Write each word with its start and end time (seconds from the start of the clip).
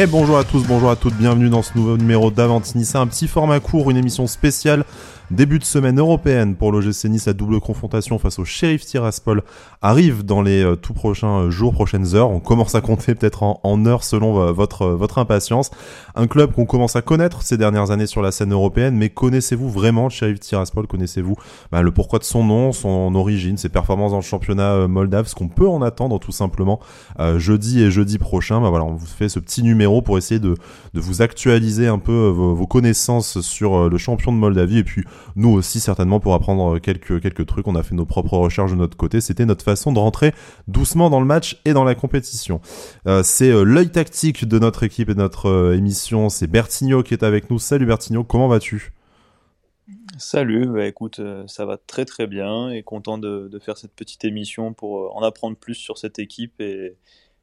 Et 0.00 0.06
bonjour 0.06 0.38
à 0.38 0.44
tous, 0.44 0.62
bonjour 0.66 0.88
à 0.88 0.96
toutes, 0.96 1.12
bienvenue 1.12 1.50
dans 1.50 1.60
ce 1.60 1.72
nouveau 1.76 1.98
numéro 1.98 2.30
d'Avantini. 2.30 2.86
C'est 2.86 2.96
un 2.96 3.06
petit 3.06 3.28
format 3.28 3.60
court, 3.60 3.90
une 3.90 3.98
émission 3.98 4.26
spéciale 4.26 4.86
Début 5.30 5.60
de 5.60 5.64
semaine 5.64 6.00
européenne 6.00 6.56
pour 6.56 6.72
l'OGC 6.72 7.04
Nice, 7.04 7.26
la 7.26 7.34
double 7.34 7.60
confrontation 7.60 8.18
face 8.18 8.40
au 8.40 8.44
Sheriff 8.44 8.84
Tiraspol 8.84 9.44
arrive 9.80 10.24
dans 10.24 10.42
les 10.42 10.64
euh, 10.64 10.74
tout 10.74 10.92
prochains 10.92 11.42
euh, 11.42 11.50
jours, 11.50 11.72
prochaines 11.72 12.16
heures. 12.16 12.30
On 12.30 12.40
commence 12.40 12.74
à 12.74 12.80
compter 12.80 13.14
peut-être 13.14 13.44
en, 13.44 13.86
heures 13.86 14.02
selon 14.02 14.40
euh, 14.40 14.50
votre, 14.50 14.88
votre 14.88 15.18
impatience. 15.18 15.70
Un 16.16 16.26
club 16.26 16.50
qu'on 16.50 16.66
commence 16.66 16.96
à 16.96 17.02
connaître 17.02 17.42
ces 17.42 17.56
dernières 17.56 17.92
années 17.92 18.08
sur 18.08 18.22
la 18.22 18.32
scène 18.32 18.52
européenne, 18.52 18.96
mais 18.96 19.08
connaissez-vous 19.08 19.70
vraiment 19.70 20.04
le 20.04 20.10
Sheriff 20.10 20.40
Tiraspol? 20.40 20.88
Connaissez-vous 20.88 21.36
bah, 21.70 21.82
le 21.82 21.92
pourquoi 21.92 22.18
de 22.18 22.24
son 22.24 22.42
nom, 22.42 22.72
son 22.72 23.14
origine, 23.14 23.56
ses 23.56 23.68
performances 23.68 24.10
dans 24.10 24.16
le 24.16 24.22
championnat 24.22 24.88
moldave, 24.88 25.28
ce 25.28 25.36
qu'on 25.36 25.48
peut 25.48 25.68
en 25.68 25.80
attendre 25.80 26.18
tout 26.18 26.32
simplement 26.32 26.80
jeudi 27.36 27.82
et 27.82 27.92
jeudi 27.92 28.18
prochain? 28.18 28.60
Bah, 28.60 28.70
voilà, 28.70 28.84
on 28.84 28.94
vous 28.94 29.06
fait 29.06 29.28
ce 29.28 29.38
petit 29.38 29.62
numéro 29.62 30.02
pour 30.02 30.18
essayer 30.18 30.40
de, 30.40 30.56
de 30.92 31.00
vous 31.00 31.22
actualiser 31.22 31.86
un 31.86 31.98
peu 31.98 32.26
vos, 32.26 32.52
vos 32.52 32.66
connaissances 32.66 33.40
sur 33.42 33.88
le 33.88 33.98
champion 33.98 34.32
de 34.32 34.38
Moldavie 34.38 34.78
et 34.78 34.84
puis 34.84 35.04
nous 35.36 35.50
aussi 35.50 35.80
certainement 35.80 36.20
pour 36.20 36.34
apprendre 36.34 36.78
quelques, 36.78 37.20
quelques 37.20 37.46
trucs. 37.46 37.66
On 37.68 37.74
a 37.74 37.82
fait 37.82 37.94
nos 37.94 38.06
propres 38.06 38.36
recherches 38.36 38.72
de 38.72 38.76
notre 38.76 38.96
côté. 38.96 39.20
C'était 39.20 39.46
notre 39.46 39.64
façon 39.64 39.92
de 39.92 39.98
rentrer 39.98 40.34
doucement 40.68 41.10
dans 41.10 41.20
le 41.20 41.26
match 41.26 41.60
et 41.64 41.72
dans 41.72 41.84
la 41.84 41.94
compétition. 41.94 42.60
Euh, 43.06 43.22
c'est 43.22 43.50
euh, 43.50 43.62
l'œil 43.62 43.90
tactique 43.90 44.46
de 44.46 44.58
notre 44.58 44.82
équipe 44.82 45.08
et 45.08 45.14
de 45.14 45.18
notre 45.18 45.48
euh, 45.48 45.76
émission. 45.76 46.28
C'est 46.28 46.46
Bertigno 46.46 47.02
qui 47.02 47.14
est 47.14 47.22
avec 47.22 47.50
nous. 47.50 47.58
Salut 47.58 47.86
Bertigno, 47.86 48.24
comment 48.24 48.48
vas-tu? 48.48 48.92
Salut, 50.18 50.66
bah 50.66 50.86
écoute, 50.86 51.20
ça 51.46 51.64
va 51.64 51.78
très 51.78 52.04
très 52.04 52.26
bien 52.26 52.68
et 52.68 52.82
content 52.82 53.16
de, 53.16 53.48
de, 53.48 53.58
faire 53.58 53.78
cette 53.78 53.94
petite 53.94 54.24
émission 54.24 54.74
pour 54.74 55.16
en 55.16 55.22
apprendre 55.22 55.56
plus 55.56 55.74
sur 55.74 55.96
cette 55.96 56.18
équipe 56.18 56.60
et, 56.60 56.96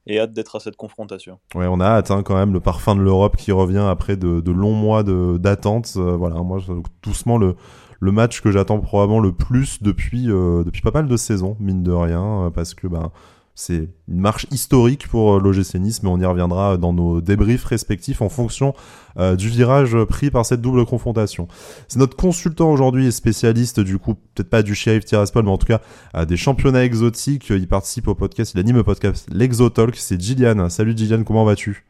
et 0.08 0.19
hâte 0.19 0.33
d'être 0.33 0.55
à 0.55 0.59
cette 0.59 0.75
confrontation. 0.75 1.39
Ouais, 1.53 1.67
on 1.67 1.80
a 1.80 1.86
hâte 1.86 2.11
hein, 2.11 2.23
quand 2.23 2.36
même 2.36 2.53
le 2.53 2.59
parfum 2.59 2.95
de 2.95 3.02
l'Europe 3.02 3.36
qui 3.38 3.52
revient 3.52 3.86
après 3.89 4.17
de, 4.17 4.52
longs 4.52 4.73
mois 4.73 5.03
d'attente. 5.03 5.94
Euh, 5.97 6.16
voilà, 6.16 6.36
moi 6.41 6.59
doucement 7.03 7.38
le 7.38 7.55
le 8.00 8.11
match 8.11 8.41
que 8.41 8.52
j'attends 8.52 8.80
probablement 8.80 9.19
le 9.19 9.31
plus 9.31 9.81
depuis 9.81 10.30
euh, 10.30 10.63
depuis 10.63 10.81
pas 10.81 10.91
mal 10.91 11.08
de 11.08 11.17
saisons 11.17 11.58
mine 11.59 11.83
de 11.83 11.91
rien 11.91 12.45
euh, 12.45 12.50
parce 12.50 12.73
que 12.73 12.88
ben 12.88 13.11
c'est 13.59 13.89
une 14.08 14.19
marche 14.19 14.45
historique 14.52 15.08
pour 15.08 15.33
euh, 15.33 15.39
l'OGC 15.39 15.80
Nice, 15.80 16.03
mais 16.03 16.09
on 16.09 16.19
y 16.19 16.25
reviendra 16.25 16.77
dans 16.77 16.94
nos 16.94 17.22
débriefs 17.22 17.66
respectifs 17.66 18.22
en 18.22 18.30
fonction 18.30 18.75
euh, 19.17 19.36
du 19.36 19.50
virage 19.50 19.97
pris 20.03 20.30
par 20.30 20.45
cette 20.45 20.61
double 20.61 20.86
confrontation. 20.86 21.47
C'est 21.88 21.97
notre 21.97 22.16
consultant 22.16 22.72
aujourd'hui 22.72 23.08
et 23.08 23.11
spécialiste 23.11 23.80
du 23.80 23.97
coup, 23.97 24.13
peut-être 24.13 24.52
pas 24.52 24.61
du 24.61 24.75
Sheriff 24.75 25.05
Tiraspol, 25.05 25.44
mais 25.44 25.50
en 25.50 25.58
tout 25.58 25.66
cas 25.66 25.81
euh, 26.13 26.23
des 26.23 26.38
championnats 26.38 26.85
exotiques. 26.85 27.50
Il 27.50 27.67
participe 27.67 28.08
au 28.08 28.13
podcast, 28.13 28.52
il 28.53 28.59
anime 28.59 28.75
le 28.75 28.83
podcast 28.83 29.28
L'Exotalk. 29.31 29.95
C'est 29.95 30.22
Gillian. 30.22 30.69
Salut 30.69 30.95
Gillian, 30.95 31.23
comment 31.23 31.44
vas-tu? 31.44 31.83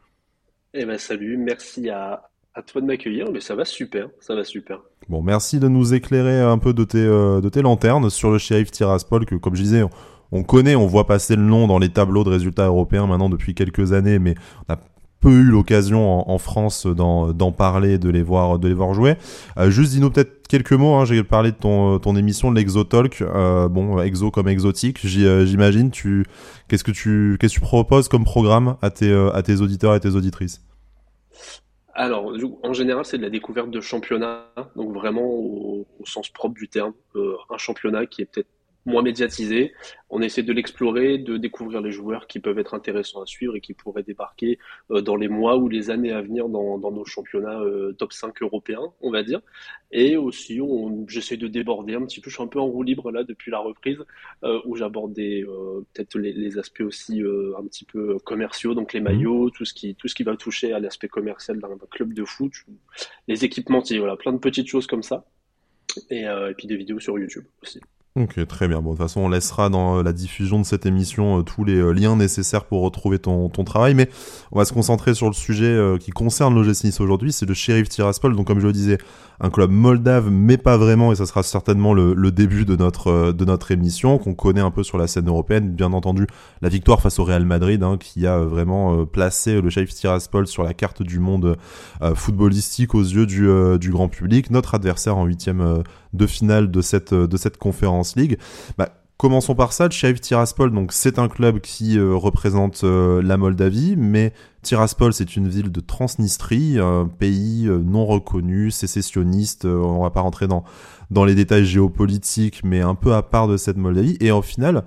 Eh 0.72 0.86
ben 0.86 0.96
salut, 0.96 1.36
merci 1.36 1.90
à, 1.90 2.30
à 2.54 2.62
toi 2.62 2.80
de 2.80 2.86
m'accueillir, 2.86 3.30
mais 3.30 3.40
ça 3.40 3.54
va 3.54 3.66
super, 3.66 4.08
ça 4.20 4.34
va 4.34 4.42
super. 4.42 4.80
Bon, 5.10 5.20
merci 5.20 5.60
de 5.60 5.68
nous 5.68 5.92
éclairer 5.92 6.40
un 6.40 6.56
peu 6.56 6.72
de 6.72 6.84
tes, 6.84 7.04
de 7.04 7.48
tes 7.50 7.60
lanternes 7.60 8.08
sur 8.08 8.30
le 8.30 8.38
Sheriff 8.38 8.70
Tiraspol, 8.70 9.26
que 9.26 9.34
comme 9.34 9.54
je 9.54 9.62
disais, 9.62 9.82
on 9.82 9.90
connaît, 10.42 10.76
on 10.76 10.86
voit 10.86 11.06
passer 11.06 11.36
le 11.36 11.42
nom 11.42 11.66
dans 11.66 11.78
les 11.78 11.88
tableaux 11.88 12.24
de 12.24 12.30
résultats 12.30 12.66
européens 12.66 13.06
maintenant 13.06 13.28
depuis 13.28 13.54
quelques 13.54 13.92
années, 13.92 14.18
mais 14.18 14.34
on 14.68 14.74
a 14.74 14.78
peu 15.20 15.30
eu 15.30 15.44
l'occasion 15.44 16.28
en, 16.30 16.38
France 16.38 16.86
d'en 16.86 17.52
parler, 17.52 17.98
de 17.98 18.08
les 18.08 18.22
voir, 18.22 18.58
de 18.58 18.68
les 18.68 18.74
voir 18.74 18.94
jouer. 18.94 19.16
Euh, 19.58 19.70
juste 19.70 19.90
dis-nous 19.90 20.10
peut-être 20.10 20.46
quelques 20.46 20.72
mots. 20.72 20.94
Hein, 20.94 21.04
J'ai 21.04 21.22
parlé 21.24 21.50
de 21.50 21.56
ton, 21.56 22.16
émission, 22.16 22.50
l'Exotalk. 22.50 23.22
Euh, 23.22 23.68
bon, 23.68 24.00
exo 24.00 24.30
comme 24.30 24.48
exotique, 24.48 25.00
euh, 25.04 25.44
j'imagine. 25.44 25.90
Tu, 25.90 26.24
qu'est-ce 26.68 26.84
que 26.84 26.92
tu, 26.92 27.36
qu'est-ce 27.40 27.54
que 27.54 27.60
tu 27.60 27.66
proposes 27.66 28.08
comme 28.08 28.24
programme 28.24 28.76
à 28.80 28.90
tes, 28.90 29.60
auditeurs 29.60 29.94
et 29.94 30.00
tes 30.00 30.10
auditrices? 30.10 30.62
Alors, 31.94 32.32
en 32.62 32.72
général, 32.72 33.04
c'est 33.04 33.18
de 33.18 33.24
la 33.24 33.30
découverte 33.30 33.70
de 33.70 33.80
championnat, 33.80 34.46
donc 34.76 34.94
vraiment 34.94 35.24
au, 35.24 35.84
sens 36.04 36.28
propre 36.28 36.54
du 36.54 36.68
terme, 36.68 36.92
un 37.16 37.58
championnat 37.58 38.06
qui 38.06 38.22
est 38.22 38.26
peut-être 38.26 38.48
moins 38.88 39.02
médiatisé. 39.02 39.72
On 40.10 40.22
essaie 40.22 40.42
de 40.42 40.52
l'explorer, 40.52 41.18
de 41.18 41.36
découvrir 41.36 41.80
les 41.80 41.92
joueurs 41.92 42.26
qui 42.26 42.40
peuvent 42.40 42.58
être 42.58 42.74
intéressants 42.74 43.22
à 43.22 43.26
suivre 43.26 43.54
et 43.54 43.60
qui 43.60 43.74
pourraient 43.74 44.02
débarquer 44.02 44.58
euh, 44.90 45.02
dans 45.02 45.16
les 45.16 45.28
mois 45.28 45.56
ou 45.58 45.68
les 45.68 45.90
années 45.90 46.12
à 46.12 46.22
venir 46.22 46.48
dans, 46.48 46.78
nos 46.78 47.04
championnats 47.04 47.60
euh, 47.60 47.92
top 47.92 48.12
5 48.12 48.42
européens, 48.42 48.92
on 49.00 49.10
va 49.10 49.22
dire. 49.22 49.40
Et 49.92 50.16
aussi, 50.16 50.60
j'essaie 51.06 51.36
de 51.36 51.46
déborder 51.46 51.94
un 51.94 52.04
petit 52.04 52.20
peu. 52.20 52.30
Je 52.30 52.36
suis 52.36 52.42
un 52.42 52.48
peu 52.48 52.58
en 52.58 52.66
roue 52.66 52.82
libre 52.82 53.10
là 53.10 53.22
depuis 53.22 53.50
la 53.50 53.58
reprise, 53.58 53.98
euh, 54.44 54.60
où 54.64 54.76
j'aborde 54.76 55.14
peut-être 55.14 56.18
les, 56.18 56.58
aspects 56.58 56.80
aussi 56.80 57.20
un 57.20 57.64
petit 57.66 57.84
peu 57.84 58.18
commerciaux, 58.20 58.74
donc 58.74 58.94
les 58.94 59.00
mmh. 59.00 59.04
maillots, 59.04 59.50
tout 59.50 59.64
ce 59.64 59.74
qui 59.74 59.94
tout 59.94 60.08
ce 60.08 60.14
qui 60.14 60.22
va 60.22 60.34
toucher 60.36 60.72
à 60.72 60.80
l'aspect 60.80 61.08
commercial 61.08 61.58
d'un 61.58 61.76
club 61.90 62.14
de 62.14 62.24
foot, 62.24 62.52
les 63.28 63.44
équipementiers, 63.44 63.98
voilà, 63.98 64.16
plein 64.16 64.32
de 64.32 64.38
petites 64.38 64.66
choses 64.66 64.86
comme 64.86 65.02
ça. 65.02 65.26
Et, 66.10 66.22
et 66.22 66.54
puis 66.56 66.66
des 66.66 66.76
vidéos 66.76 67.00
sur 67.00 67.18
YouTube 67.18 67.44
aussi. 67.62 67.80
Ok, 68.20 68.44
très 68.48 68.66
bien. 68.66 68.80
Bon, 68.80 68.90
de 68.92 68.96
toute 68.96 69.06
façon, 69.06 69.20
on 69.20 69.28
laissera 69.28 69.68
dans 69.68 69.98
euh, 69.98 70.02
la 70.02 70.12
diffusion 70.12 70.58
de 70.58 70.64
cette 70.64 70.86
émission 70.86 71.38
euh, 71.38 71.42
tous 71.42 71.62
les 71.62 71.76
euh, 71.76 71.92
liens 71.92 72.16
nécessaires 72.16 72.64
pour 72.64 72.82
retrouver 72.82 73.20
ton, 73.20 73.48
travail, 73.48 73.94
mais 73.94 74.08
on 74.50 74.58
va 74.58 74.64
se 74.64 74.72
concentrer 74.72 75.14
sur 75.14 75.26
le 75.26 75.34
sujet 75.34 75.78
qui 76.00 76.10
concerne 76.10 76.54
l'OGC 76.54 76.84
Nice 76.84 77.00
aujourd'hui, 77.00 77.32
c'est 77.32 77.44
le 77.44 77.54
Sheriff 77.54 77.88
Tiraspol. 77.88 78.34
Donc, 78.34 78.46
comme 78.46 78.60
je 78.60 78.66
le 78.66 78.72
disais, 78.72 78.98
un 79.40 79.50
club 79.50 79.70
moldave, 79.70 80.30
mais 80.30 80.56
pas 80.56 80.76
vraiment, 80.76 81.12
et 81.12 81.16
ça 81.16 81.26
sera 81.26 81.42
certainement 81.42 81.92
le, 81.92 82.30
début 82.30 82.64
de 82.64 82.76
notre, 82.76 83.70
émission, 83.72 84.18
qu'on 84.18 84.34
connaît 84.34 84.60
un 84.60 84.70
peu 84.70 84.84
sur 84.84 84.96
la 84.96 85.06
scène 85.06 85.28
européenne. 85.28 85.70
Bien 85.70 85.92
entendu, 85.92 86.26
la 86.62 86.68
victoire 86.68 87.02
face 87.02 87.18
au 87.18 87.24
Real 87.24 87.44
Madrid, 87.44 87.82
hein, 87.82 87.96
qui 87.98 88.26
a 88.26 88.38
vraiment 88.38 89.04
placé 89.04 89.60
le 89.60 89.70
Sheriff 89.70 89.92
Tiraspol 89.92 90.46
sur 90.46 90.62
la 90.62 90.72
carte 90.72 91.02
du 91.02 91.18
monde 91.18 91.56
footballistique 92.14 92.94
aux 92.94 93.02
yeux 93.02 93.26
du 93.26 93.90
grand 93.90 94.08
public. 94.08 94.50
Notre 94.50 94.76
adversaire 94.76 95.16
en 95.16 95.24
huitième 95.24 95.82
de 96.12 96.26
finale 96.26 96.70
de 96.70 96.80
cette, 96.80 97.14
de 97.14 97.36
cette 97.36 97.56
conférence 97.56 98.16
League. 98.16 98.38
Bah, 98.76 98.90
Commençons 99.18 99.56
par 99.56 99.72
ça. 99.72 99.90
Sheriff 99.90 100.20
Tiraspol, 100.20 100.72
donc 100.72 100.92
c'est 100.92 101.18
un 101.18 101.26
club 101.26 101.58
qui 101.58 101.98
euh, 101.98 102.14
représente 102.14 102.84
euh, 102.84 103.20
la 103.20 103.36
Moldavie, 103.36 103.96
mais 103.96 104.32
Tiraspol 104.62 105.12
c'est 105.12 105.34
une 105.34 105.48
ville 105.48 105.72
de 105.72 105.80
Transnistrie, 105.80 106.78
un 106.78 107.08
pays 107.08 107.66
euh, 107.66 107.82
non 107.84 108.06
reconnu, 108.06 108.70
sécessionniste. 108.70 109.64
on 109.64 110.04
va 110.04 110.10
pas 110.10 110.20
rentrer 110.20 110.46
dans 110.46 110.62
dans 111.10 111.24
les 111.24 111.34
détails 111.34 111.64
géopolitiques, 111.64 112.62
mais 112.62 112.80
un 112.80 112.94
peu 112.94 113.12
à 113.12 113.22
part 113.22 113.48
de 113.48 113.56
cette 113.56 113.76
Moldavie. 113.76 114.16
Et 114.20 114.30
au 114.30 114.42
final, 114.42 114.84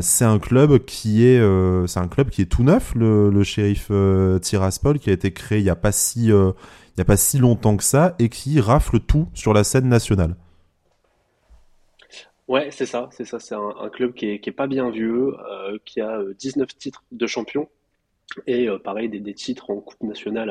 c'est 0.00 0.24
un 0.24 0.38
club 0.40 0.78
qui 0.84 1.24
est 1.24 1.40
c'est 1.86 2.00
un 2.00 2.08
club 2.08 2.30
qui 2.30 2.42
est 2.42 2.46
tout 2.46 2.64
neuf, 2.64 2.92
le, 2.96 3.30
le 3.30 3.44
shérif 3.44 3.92
Tiraspol, 4.40 4.98
qui 4.98 5.10
a 5.10 5.12
été 5.12 5.32
créé 5.32 5.58
il 5.58 5.64
y 5.64 5.70
a 5.70 5.76
pas 5.76 5.92
si 5.92 6.28
il 6.28 6.98
y 6.98 7.00
a 7.00 7.04
pas 7.04 7.18
si 7.18 7.38
longtemps 7.38 7.76
que 7.76 7.84
ça 7.84 8.16
et 8.18 8.30
qui 8.30 8.58
rafle 8.58 9.00
tout 9.00 9.28
sur 9.34 9.52
la 9.52 9.62
scène 9.62 9.88
nationale. 9.88 10.34
Ouais, 12.50 12.72
c'est 12.72 12.84
ça, 12.84 13.08
c'est 13.12 13.24
ça. 13.24 13.38
C'est 13.38 13.54
un, 13.54 13.88
club 13.90 14.12
qui 14.12 14.26
est, 14.26 14.50
pas 14.50 14.66
bien 14.66 14.90
vieux, 14.90 15.36
euh, 15.48 15.78
qui 15.84 16.00
a 16.00 16.20
19 16.36 16.64
euh, 16.68 16.76
titres 16.76 17.04
de 17.12 17.24
champion 17.28 17.68
et 18.48 18.68
euh, 18.68 18.76
pareil 18.78 19.08
des, 19.08 19.34
titres 19.34 19.70
en 19.70 19.80
coupe 19.80 20.02
nationale 20.02 20.50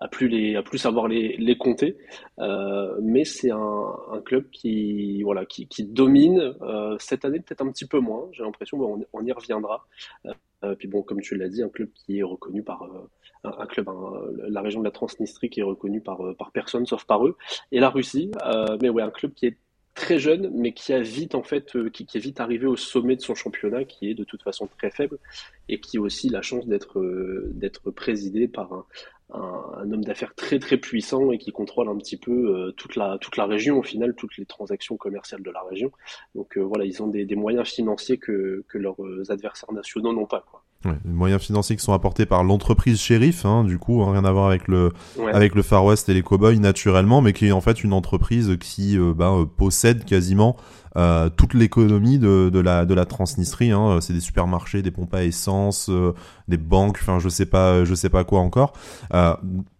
à, 0.00 0.08
plus 0.08 0.54
à 0.54 0.62
plus 0.62 0.76
savoir 0.76 1.08
les, 1.08 1.38
les 1.38 1.56
compter. 1.56 1.96
mais 2.38 3.24
c'est 3.24 3.50
un, 3.50 4.20
club 4.26 4.50
qui 4.50 5.22
voilà 5.22 5.46
qui, 5.46 5.66
domine 5.84 6.54
cette 6.98 7.24
année 7.24 7.40
peut-être 7.40 7.62
un 7.62 7.72
petit 7.72 7.86
peu 7.86 8.00
moins. 8.00 8.28
J'ai 8.32 8.42
l'impression, 8.42 8.78
on, 8.78 9.02
on, 9.14 9.24
y 9.24 9.32
reviendra. 9.32 9.86
puis 10.78 10.88
bon, 10.88 11.02
comme 11.02 11.22
tu 11.22 11.36
l'as 11.36 11.48
dit, 11.48 11.62
un 11.62 11.70
club 11.70 11.88
qui 11.94 12.18
est 12.18 12.22
reconnu 12.22 12.62
par 12.62 12.86
un, 13.44 13.66
club, 13.66 13.88
la 14.46 14.60
région 14.60 14.80
de 14.80 14.84
la 14.84 14.90
Transnistrie 14.90 15.48
qui 15.48 15.60
est 15.60 15.64
reconnue 15.64 16.02
par 16.02 16.20
par 16.38 16.52
personne 16.52 16.84
sauf 16.84 17.04
par 17.06 17.26
eux 17.26 17.38
et 17.72 17.80
la 17.80 17.88
Russie. 17.88 18.30
mais 18.82 18.90
ouais, 18.90 19.02
un 19.02 19.10
club 19.10 19.32
qui 19.32 19.46
est 19.46 19.56
très 19.94 20.18
jeune, 20.18 20.50
mais 20.54 20.72
qui 20.72 20.92
a 20.92 21.00
vite 21.00 21.34
en 21.34 21.42
fait, 21.42 21.76
euh, 21.76 21.90
qui, 21.90 22.06
est 22.14 22.18
vite 22.20 22.40
arrivé 22.40 22.66
au 22.66 22.76
sommet 22.76 23.16
de 23.16 23.20
son 23.20 23.34
championnat, 23.34 23.84
qui 23.84 24.10
est 24.10 24.14
de 24.14 24.24
toute 24.24 24.42
façon 24.42 24.68
très 24.78 24.90
faible, 24.90 25.18
et 25.68 25.80
qui 25.80 25.98
a 25.98 26.00
aussi 26.00 26.28
la 26.28 26.42
chance 26.42 26.66
d'être 26.66 26.98
euh, 27.00 27.50
d'être 27.54 27.90
présidé 27.90 28.48
par 28.48 28.72
un, 28.72 29.92
homme 29.92 30.04
d'affaires 30.04 30.34
très 30.34 30.58
très 30.58 30.76
puissant 30.76 31.30
et 31.30 31.38
qui 31.38 31.52
contrôle 31.52 31.88
un 31.88 31.96
petit 31.96 32.16
peu 32.16 32.32
euh, 32.32 32.72
toute 32.72 32.96
la 32.96 33.18
toute 33.18 33.36
la 33.36 33.46
région 33.46 33.78
au 33.78 33.82
final, 33.82 34.14
toutes 34.16 34.36
les 34.38 34.46
transactions 34.46 34.96
commerciales 34.96 35.42
de 35.42 35.50
la 35.50 35.62
région. 35.62 35.92
Donc 36.34 36.58
voilà, 36.58 36.84
ils 36.84 37.02
ont 37.02 37.08
des, 37.08 37.36
moyens 37.36 37.68
financiers 37.68 38.18
que 38.18 38.64
que 38.68 38.78
leurs 38.78 38.98
adversaires 39.30 39.72
nationaux 39.72 40.12
n'ont 40.12 40.26
pas. 40.26 40.44
Ouais, 40.86 40.96
les 41.04 41.12
moyens 41.12 41.42
financiers 41.42 41.76
qui 41.76 41.84
sont 41.84 41.92
apportés 41.92 42.24
par 42.24 42.42
l'entreprise 42.42 42.98
shérif, 42.98 43.44
hein, 43.44 43.64
du 43.64 43.78
coup, 43.78 44.02
hein, 44.02 44.12
rien 44.12 44.24
à 44.24 44.32
voir 44.32 44.46
avec 44.46 44.66
le 44.66 44.92
avec 45.30 45.54
le 45.54 45.60
Far 45.60 45.84
West 45.84 46.08
et 46.08 46.14
les 46.14 46.22
cowboys 46.22 46.58
naturellement, 46.58 47.20
mais 47.20 47.34
qui 47.34 47.48
est 47.48 47.52
en 47.52 47.60
fait 47.60 47.84
une 47.84 47.92
entreprise 47.92 48.56
qui 48.58 48.96
euh, 48.96 49.12
ben, 49.12 49.40
euh, 49.40 49.44
possède 49.44 50.06
quasiment 50.06 50.56
toute 51.36 51.54
l'économie 51.54 52.18
de, 52.18 52.50
de, 52.52 52.58
la, 52.58 52.84
de 52.84 52.94
la 52.94 53.04
Transnistrie. 53.04 53.70
Hein. 53.70 53.98
C'est 54.00 54.12
des 54.12 54.20
supermarchés, 54.20 54.82
des 54.82 54.90
pompes 54.90 55.14
à 55.14 55.24
essence, 55.24 55.90
des 56.48 56.56
banques, 56.56 56.98
enfin 57.00 57.18
je 57.18 57.28
sais 57.28 57.46
pas, 57.46 57.84
je 57.84 57.94
sais 57.94 58.08
pas 58.08 58.24
quoi 58.24 58.40
encore. 58.40 58.72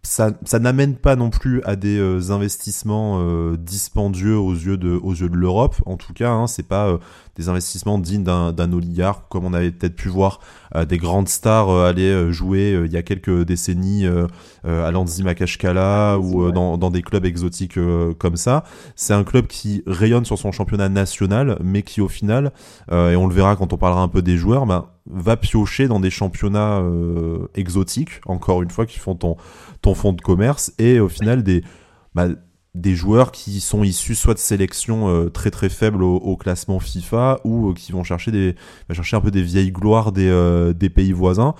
ça, 0.03 0.31
ça 0.43 0.59
n'amène 0.59 0.95
pas 0.95 1.15
non 1.15 1.29
plus 1.29 1.61
à 1.63 1.75
des 1.75 2.31
investissements 2.31 3.53
dispendieux 3.55 4.37
aux 4.37 4.53
yeux 4.53 4.77
de, 4.77 4.91
aux 4.91 5.13
yeux 5.13 5.29
de 5.29 5.35
l'Europe. 5.35 5.75
En 5.85 5.97
tout 5.97 6.13
cas, 6.13 6.31
hein, 6.31 6.47
c'est 6.47 6.67
pas 6.67 6.97
des 7.35 7.49
investissements 7.49 7.97
dignes 7.97 8.23
d'un 8.23 8.73
oligarque, 8.73 9.25
comme 9.29 9.45
on 9.45 9.53
avait 9.53 9.71
peut-être 9.71 9.95
pu 9.95 10.09
voir 10.09 10.39
des 10.87 10.97
grandes 10.97 11.29
stars 11.29 11.69
aller 11.69 12.31
jouer 12.31 12.81
il 12.85 12.91
y 12.91 12.97
a 12.97 13.03
quelques 13.03 13.43
décennies 13.43 14.05
à 14.63 14.91
Lanzi 14.91 15.23
Makashkala 15.23 16.19
ou 16.19 16.51
dans, 16.51 16.77
dans, 16.77 16.91
des 16.91 17.01
clubs 17.01 17.25
exotiques 17.25 17.79
comme 18.19 18.37
ça. 18.37 18.63
C'est 18.95 19.13
un 19.13 19.23
club 19.23 19.47
qui 19.47 19.83
rayonne 19.85 20.25
sur 20.25 20.37
son 20.37 20.51
championnat 20.51 20.89
national, 21.01 21.57
mais 21.63 21.83
qui 21.83 22.01
au 22.01 22.07
final, 22.07 22.51
et 22.91 23.15
on 23.15 23.27
le 23.27 23.33
verra 23.33 23.55
quand 23.55 23.73
on 23.73 23.77
parlera 23.77 24.01
un 24.01 24.07
peu 24.07 24.21
des 24.21 24.37
joueurs, 24.37 24.65
bah, 24.65 24.99
va 25.05 25.37
piocher 25.37 25.87
dans 25.87 25.99
des 25.99 26.09
championnats 26.09 26.81
exotiques, 27.55 28.21
encore 28.25 28.61
une 28.61 28.69
fois, 28.69 28.85
qui 28.85 28.99
font 28.99 29.15
ton, 29.15 29.35
ton 29.81 29.93
fonds 29.93 30.13
de 30.13 30.21
commerce, 30.21 30.73
et 30.77 30.99
au 30.99 31.09
final 31.09 31.43
des... 31.43 31.63
Bah, 32.15 32.27
des 32.73 32.95
joueurs 32.95 33.31
qui 33.31 33.59
sont 33.59 33.83
issus 33.83 34.15
soit 34.15 34.33
de 34.33 34.39
sélections 34.39 35.09
euh, 35.09 35.29
très 35.29 35.51
très 35.51 35.69
faibles 35.69 36.03
au, 36.03 36.37
classement 36.37 36.79
FIFA 36.79 37.41
ou 37.43 37.69
euh, 37.69 37.73
qui 37.73 37.91
vont 37.91 38.03
chercher 38.03 38.31
des 38.31 38.55
chercher 38.91 39.17
un 39.17 39.21
peu 39.21 39.31
des 39.31 39.41
vieilles 39.41 39.71
gloires 39.71 40.11
des, 40.11 40.29
euh, 40.29 40.73
des 40.73 40.89
pays 40.89 41.11
voisins. 41.11 41.53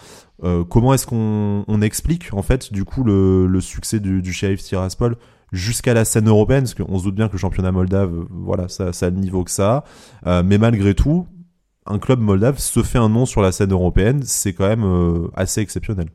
comment 0.70 0.94
est-ce 0.94 1.06
qu'on 1.06 1.66
on 1.68 1.82
explique 1.82 2.34
en 2.34 2.42
fait 2.42 2.72
du 2.72 2.86
coup 2.86 3.04
le, 3.04 3.46
le 3.46 3.62
succès 3.62 4.00
du, 4.00 4.22
du 4.22 4.32
Tiraspol? 4.32 5.18
Jusqu'à 5.52 5.94
la 5.94 6.06
scène 6.06 6.28
européenne 6.28 6.64
parce 6.64 6.74
qu'on 6.76 6.98
se 6.98 7.04
doute 7.04 7.16
bien 7.16 7.28
que 7.28 7.34
le 7.34 7.40
championnat 7.40 7.72
moldave 7.72 8.26
voilà 8.30 8.68
ça, 8.68 8.94
ça 8.94 9.08
a 9.08 9.10
le 9.10 9.18
niveau 9.18 9.44
que 9.44 9.52
ça 9.52 9.84
a 10.24 10.44
mais 10.44 10.58
malgré 10.58 10.94
tout 10.94 11.28
un 11.86 12.00
club 12.00 12.20
moldave 12.20 12.58
se 12.58 12.84
fait 12.84 13.00
un 13.00 13.10
nom 13.10 13.26
sur 13.26 13.42
la 13.42 13.52
scène 13.52 13.72
européenne 13.72 14.22
c'est 14.24 14.54
quand 14.54 14.68
même 14.68 15.30
assez 15.36 15.62
exceptionnel. 15.62 16.08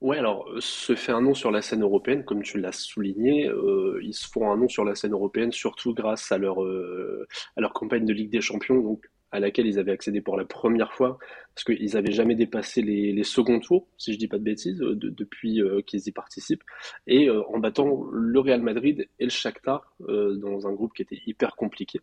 Ouais, 0.00 0.18
alors 0.18 0.48
se 0.60 0.94
fait 0.94 1.10
un 1.10 1.20
nom 1.20 1.34
sur 1.34 1.50
la 1.50 1.60
scène 1.60 1.82
européenne, 1.82 2.24
comme 2.24 2.42
tu 2.42 2.60
l'as 2.60 2.70
souligné, 2.70 3.48
euh, 3.48 3.98
ils 4.00 4.14
se 4.14 4.28
font 4.28 4.52
un 4.52 4.56
nom 4.56 4.68
sur 4.68 4.84
la 4.84 4.94
scène 4.94 5.12
européenne 5.12 5.50
surtout 5.50 5.92
grâce 5.92 6.30
à 6.30 6.38
leur 6.38 6.62
euh, 6.62 7.26
à 7.56 7.60
leur 7.60 7.72
campagne 7.72 8.04
de 8.04 8.12
Ligue 8.12 8.30
des 8.30 8.40
Champions, 8.40 8.80
donc 8.80 9.10
à 9.30 9.40
laquelle 9.40 9.66
ils 9.66 9.78
avaient 9.78 9.92
accédé 9.92 10.20
pour 10.20 10.36
la 10.36 10.44
première 10.44 10.92
fois, 10.92 11.18
parce 11.54 11.64
qu'ils 11.64 11.94
n'avaient 11.94 12.12
jamais 12.12 12.34
dépassé 12.34 12.82
les, 12.82 13.22
seconds 13.24 13.60
tours, 13.60 13.88
si 13.98 14.12
je 14.12 14.18
dis 14.18 14.28
pas 14.28 14.38
de 14.38 14.44
bêtises, 14.44 14.80
euh, 14.80 14.94
depuis 14.94 15.60
qu'ils 15.86 16.06
y 16.06 16.12
participent, 16.12 16.64
et 17.06 17.30
en 17.30 17.58
battant 17.58 18.04
le 18.12 18.40
Real 18.40 18.62
Madrid 18.62 19.08
et 19.18 19.24
le 19.24 19.30
Shakhtar 19.30 19.94
dans 20.00 20.66
un 20.66 20.72
groupe 20.72 20.94
qui 20.94 21.02
était 21.02 21.20
hyper 21.26 21.56
compliqué. 21.56 22.00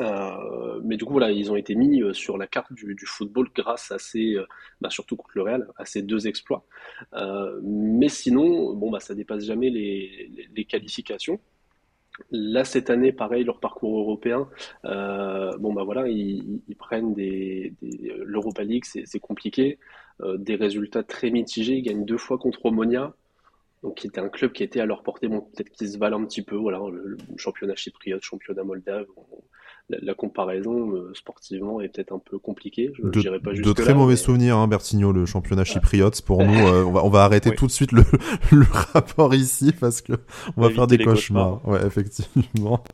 Euh, 0.00 0.80
mais 0.84 0.96
du 0.96 1.04
coup, 1.04 1.12
voilà, 1.12 1.30
ils 1.30 1.50
ont 1.50 1.56
été 1.56 1.74
mis 1.74 2.02
euh, 2.02 2.12
sur 2.12 2.36
la 2.36 2.46
carte 2.46 2.72
du, 2.72 2.96
football 3.06 3.48
grâce 3.54 3.90
à 3.90 3.98
ces, 3.98 4.34
euh, 4.34 4.44
bah, 4.80 4.90
surtout 4.90 5.16
contre 5.16 5.32
le 5.34 5.42
Real, 5.42 5.68
à 5.76 5.84
ces 5.84 6.02
deux 6.02 6.26
exploits. 6.26 6.64
mais 7.62 8.08
sinon, 8.08 8.74
bon, 8.74 8.90
bah, 8.90 9.00
ça 9.00 9.14
dépasse 9.14 9.44
jamais 9.44 9.70
les, 9.70 10.64
qualifications. 10.68 11.40
Là, 12.30 12.64
cette 12.64 12.90
année, 12.90 13.12
pareil, 13.12 13.44
leur 13.44 13.60
parcours 13.60 13.98
européen, 13.98 14.48
bon, 14.84 15.72
bah 15.72 15.84
voilà, 15.84 16.08
ils, 16.08 16.60
prennent 16.78 17.14
des, 17.14 17.74
l'Europa 18.24 18.62
League, 18.62 18.84
c'est 18.84 19.20
compliqué, 19.20 19.78
des 20.36 20.54
résultats 20.54 21.02
très 21.02 21.30
mitigés. 21.30 21.76
Ils 21.76 21.82
gagnent 21.82 22.04
deux 22.04 22.18
fois 22.18 22.38
contre 22.38 22.66
Omonia, 22.66 23.14
donc 23.82 23.96
qui 23.96 24.06
était 24.06 24.20
un 24.20 24.28
club 24.28 24.52
qui 24.52 24.62
était 24.62 24.80
à 24.80 24.86
leur 24.86 25.02
portée, 25.02 25.28
bon, 25.28 25.40
peut-être 25.40 25.70
qu'ils 25.70 25.90
se 25.90 25.98
valent 25.98 26.20
un 26.20 26.24
petit 26.24 26.42
peu, 26.42 26.56
voilà, 26.56 26.80
le, 26.92 27.16
championnat 27.36 27.76
chypriote, 27.76 28.22
championnat 28.22 28.62
moldave, 28.64 29.06
la, 30.02 30.14
comparaison 30.14 30.92
euh, 30.94 31.12
sportivement 31.14 31.80
est 31.80 31.88
peut-être 31.88 32.12
un 32.12 32.18
peu 32.18 32.38
compliquée. 32.38 32.92
Je, 32.94 33.02
de, 33.02 33.38
pas 33.38 33.52
de 33.52 33.72
très 33.72 33.94
mauvais 33.94 34.16
souvenirs, 34.16 34.56
hein, 34.56 34.68
Bertigno, 34.68 35.12
le 35.12 35.26
championnat 35.26 35.64
chypriote. 35.64 36.22
Pour 36.22 36.38
nous, 36.44 36.66
euh, 36.66 36.84
on, 36.84 36.92
va, 36.92 37.04
on 37.04 37.08
va 37.08 37.24
arrêter 37.24 37.54
tout 37.54 37.66
de 37.66 37.72
suite 37.72 37.92
le, 37.92 38.04
le 38.52 38.66
rapport 38.70 39.34
ici 39.34 39.72
parce 39.72 40.00
que 40.00 40.12
on 40.56 40.62
va 40.62 40.70
faire 40.70 40.86
des 40.86 40.98
cauchemars. 40.98 41.66
Ouais, 41.66 41.84
effectivement. 41.84 42.84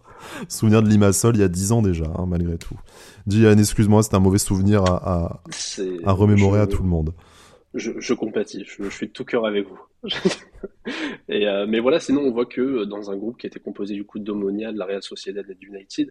Souvenir 0.48 0.82
de 0.82 0.88
Limassol 0.88 1.36
il 1.36 1.40
y 1.40 1.44
a 1.44 1.48
10 1.48 1.72
ans 1.72 1.82
déjà, 1.82 2.06
hein, 2.06 2.26
malgré 2.26 2.56
tout. 2.56 2.76
Diane, 3.26 3.58
excuse-moi, 3.58 4.02
c'est 4.02 4.14
un 4.14 4.20
mauvais 4.20 4.38
souvenir 4.38 4.82
à, 4.84 5.40
à, 6.04 6.12
remémorer 6.12 6.60
à 6.60 6.66
tout 6.66 6.82
le 6.82 6.88
monde. 6.88 7.12
Je, 7.74 7.92
je 7.98 8.14
compatis, 8.14 8.64
je, 8.64 8.88
suis 8.88 9.08
de 9.08 9.12
tout 9.12 9.24
cœur 9.24 9.44
avec 9.44 9.68
vous. 9.68 9.78
Euh, 11.28 11.66
mais 11.68 11.80
voilà, 11.80 11.98
sinon 11.98 12.22
on 12.22 12.30
voit 12.30 12.46
que 12.46 12.84
dans 12.84 13.10
un 13.10 13.16
groupe 13.16 13.36
qui 13.36 13.48
était 13.48 13.58
composé 13.58 13.94
du 13.94 14.04
coup 14.04 14.20
d'Omonia, 14.20 14.72
de 14.72 14.78
la 14.78 14.84
Real 14.84 15.02
Sociedad 15.02 15.44
et 15.50 15.54
de 15.54 15.66
United, 15.66 16.10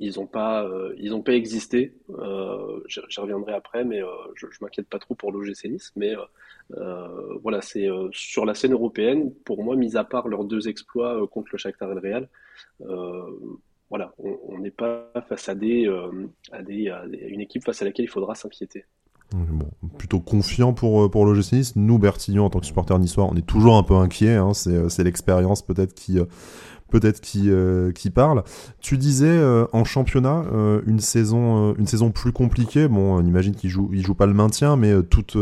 ils 0.00 0.18
n'ont 0.18 0.26
pas, 0.26 0.64
euh, 0.64 1.22
pas 1.24 1.34
existé. 1.34 1.94
Euh, 2.10 2.80
J'y 2.88 3.20
reviendrai 3.20 3.54
après, 3.54 3.84
mais 3.84 4.02
euh, 4.02 4.08
je, 4.34 4.46
je 4.50 4.58
m'inquiète 4.60 4.88
pas 4.88 4.98
trop 4.98 5.14
pour 5.14 5.32
l'OGC 5.32 5.64
Nice. 5.66 5.92
Mais 5.96 6.14
euh, 6.76 7.38
voilà, 7.42 7.60
c'est 7.60 7.88
sur 8.12 8.44
la 8.44 8.54
scène 8.54 8.72
européenne, 8.72 9.32
pour 9.44 9.62
moi, 9.62 9.76
mis 9.76 9.96
à 9.96 10.04
part 10.04 10.28
leurs 10.28 10.44
deux 10.44 10.68
exploits 10.68 11.26
contre 11.28 11.48
le 11.52 11.58
Shakhtar 11.58 11.90
et 11.92 11.94
le 11.94 12.00
Real, 12.00 12.28
voilà, 13.90 14.12
on 14.18 14.58
n'est 14.58 14.72
pas 14.72 15.12
face 15.28 15.48
à 15.48 15.54
des, 15.54 15.86
à 16.50 16.62
des, 16.62 16.88
à 16.88 17.04
une 17.28 17.40
équipe 17.40 17.64
face 17.64 17.80
à 17.82 17.84
laquelle 17.84 18.06
il 18.06 18.08
faudra 18.08 18.34
s'inquiéter. 18.34 18.86
Plutôt 19.98 20.20
confiant 20.20 20.72
pour, 20.72 21.10
pour 21.10 21.26
l'OGC 21.26 21.52
Nice. 21.52 21.72
Nous, 21.76 21.98
Bertillon, 21.98 22.44
en 22.44 22.50
tant 22.50 22.60
que 22.60 22.66
supporter 22.66 22.96
niçois, 22.98 23.28
on 23.28 23.34
est 23.34 23.46
toujours 23.46 23.76
un 23.76 23.82
peu 23.82 23.94
inquiet. 23.94 24.36
Hein. 24.36 24.52
C'est 24.54 25.02
l'expérience 25.02 25.62
peut-être 25.62 25.94
qui, 25.94 26.20
peut-être 26.94 27.20
qui, 27.20 27.50
euh, 27.50 27.90
qui 27.92 28.10
parle. 28.10 28.44
Tu 28.80 28.98
disais 28.98 29.26
euh, 29.26 29.66
en 29.72 29.84
championnat 29.84 30.44
euh, 30.52 30.80
une 30.86 31.00
saison 31.00 31.74
une 31.74 31.86
saison 31.86 32.10
plus 32.10 32.32
compliquée. 32.32 32.88
Bon, 32.88 33.16
on 33.18 33.26
imagine 33.26 33.54
qu'ils 33.54 33.70
jouent 33.70 33.90
ils 33.92 34.04
jouent 34.04 34.14
pas 34.14 34.26
le 34.26 34.34
maintien, 34.34 34.76
mais 34.76 35.02
toute 35.02 35.36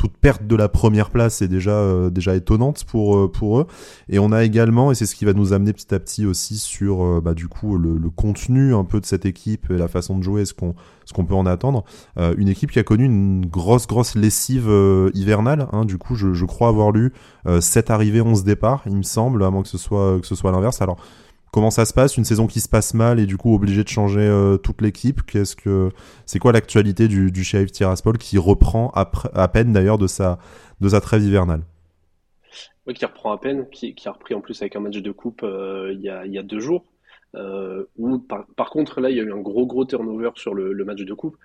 toute 0.00 0.16
perte 0.16 0.46
de 0.46 0.56
la 0.56 0.70
première 0.70 1.10
place 1.10 1.42
est 1.42 1.48
déjà 1.48 2.10
déjà 2.10 2.34
étonnante 2.34 2.84
pour 2.84 3.30
pour 3.30 3.60
eux. 3.60 3.66
Et 4.08 4.18
on 4.18 4.32
a 4.32 4.44
également, 4.44 4.90
et 4.90 4.94
c'est 4.94 5.04
ce 5.04 5.14
qui 5.14 5.26
va 5.26 5.34
nous 5.34 5.52
amener 5.52 5.74
petit 5.74 5.94
à 5.94 6.00
petit 6.00 6.24
aussi 6.24 6.56
sur 6.56 7.20
bah, 7.20 7.34
du 7.34 7.48
coup 7.48 7.76
le, 7.76 7.98
contenu 8.08 8.74
un 8.74 8.84
peu 8.84 8.98
de 8.98 9.06
cette 9.06 9.26
équipe 9.26 9.70
et 9.70 9.76
la 9.76 9.88
façon 9.88 10.16
de 10.16 10.22
jouer, 10.22 10.46
ce 10.46 10.54
qu'on 10.54 10.74
ce 11.10 11.14
qu'on 11.14 11.24
peut 11.24 11.34
en 11.34 11.44
attendre. 11.44 11.84
Euh, 12.18 12.34
une 12.38 12.48
équipe 12.48 12.70
qui 12.70 12.78
a 12.78 12.84
connu 12.84 13.04
une 13.04 13.44
grosse, 13.44 13.86
grosse 13.86 14.14
lessive 14.14 14.68
euh, 14.68 15.10
hivernale. 15.12 15.66
Hein, 15.72 15.84
du 15.84 15.98
coup, 15.98 16.14
je, 16.14 16.44
crois 16.44 16.68
avoir 16.68 16.92
lu 16.92 17.12
7 17.60 17.90
euh, 17.90 17.94
arrivées, 17.94 18.20
11 18.20 18.44
départs, 18.44 18.82
il 18.86 18.96
me 18.96 19.02
semble, 19.02 19.42
à 19.42 19.50
moins 19.50 19.62
que 19.62 19.68
ce 19.68 19.78
soit, 19.78 20.20
que 20.20 20.26
ce 20.26 20.36
soit 20.36 20.52
l'inverse. 20.52 20.80
Alors, 20.80 20.98
comment 21.52 21.70
ça 21.70 21.84
se 21.84 21.92
passe 21.92 22.16
Une 22.16 22.24
saison 22.24 22.46
qui 22.46 22.60
se 22.60 22.68
passe 22.68 22.94
mal 22.94 23.20
et 23.20 23.26
du 23.26 23.36
coup 23.36 23.54
obligé 23.54 23.82
de 23.82 23.88
changer 23.88 24.56
toute 24.62 24.82
l'équipe. 24.82 25.20
C'est 26.26 26.38
quoi 26.38 26.52
l'actualité 26.52 27.08
du, 27.08 27.30
du 27.30 27.42
Tiraspol 27.42 28.18
qui 28.18 28.38
reprend 28.38 28.90
à 28.94 29.48
peine 29.48 29.72
d'ailleurs 29.72 29.98
de 29.98 30.06
sa 30.06 30.38
trêve 31.02 31.22
hivernale? 31.22 31.62
Oui, 32.86 32.94
qui 32.94 33.04
reprend 33.04 33.32
à 33.32 33.38
peine, 33.38 33.68
qui, 33.70 33.94
a 34.06 34.12
repris 34.12 34.34
en 34.34 34.40
plus 34.40 34.60
avec 34.62 34.74
un 34.76 34.80
match 34.80 34.96
de 34.96 35.12
coupe 35.12 35.44
il, 35.44 36.00
y 36.00 36.08
a, 36.08 36.24
il 36.26 36.32
y 36.32 36.38
a 36.38 36.42
deux 36.42 36.60
jours. 36.60 36.84
Euh, 37.36 37.84
par, 38.56 38.70
contre 38.70 39.00
là 39.00 39.08
il 39.08 39.16
y 39.16 39.20
a 39.20 39.22
eu 39.22 39.32
un 39.32 39.38
gros 39.38 39.64
gros 39.64 39.84
turnover 39.84 40.30
sur 40.34 40.54
le, 40.54 40.84
match 40.84 41.02
de 41.02 41.14
coupe. 41.14 41.36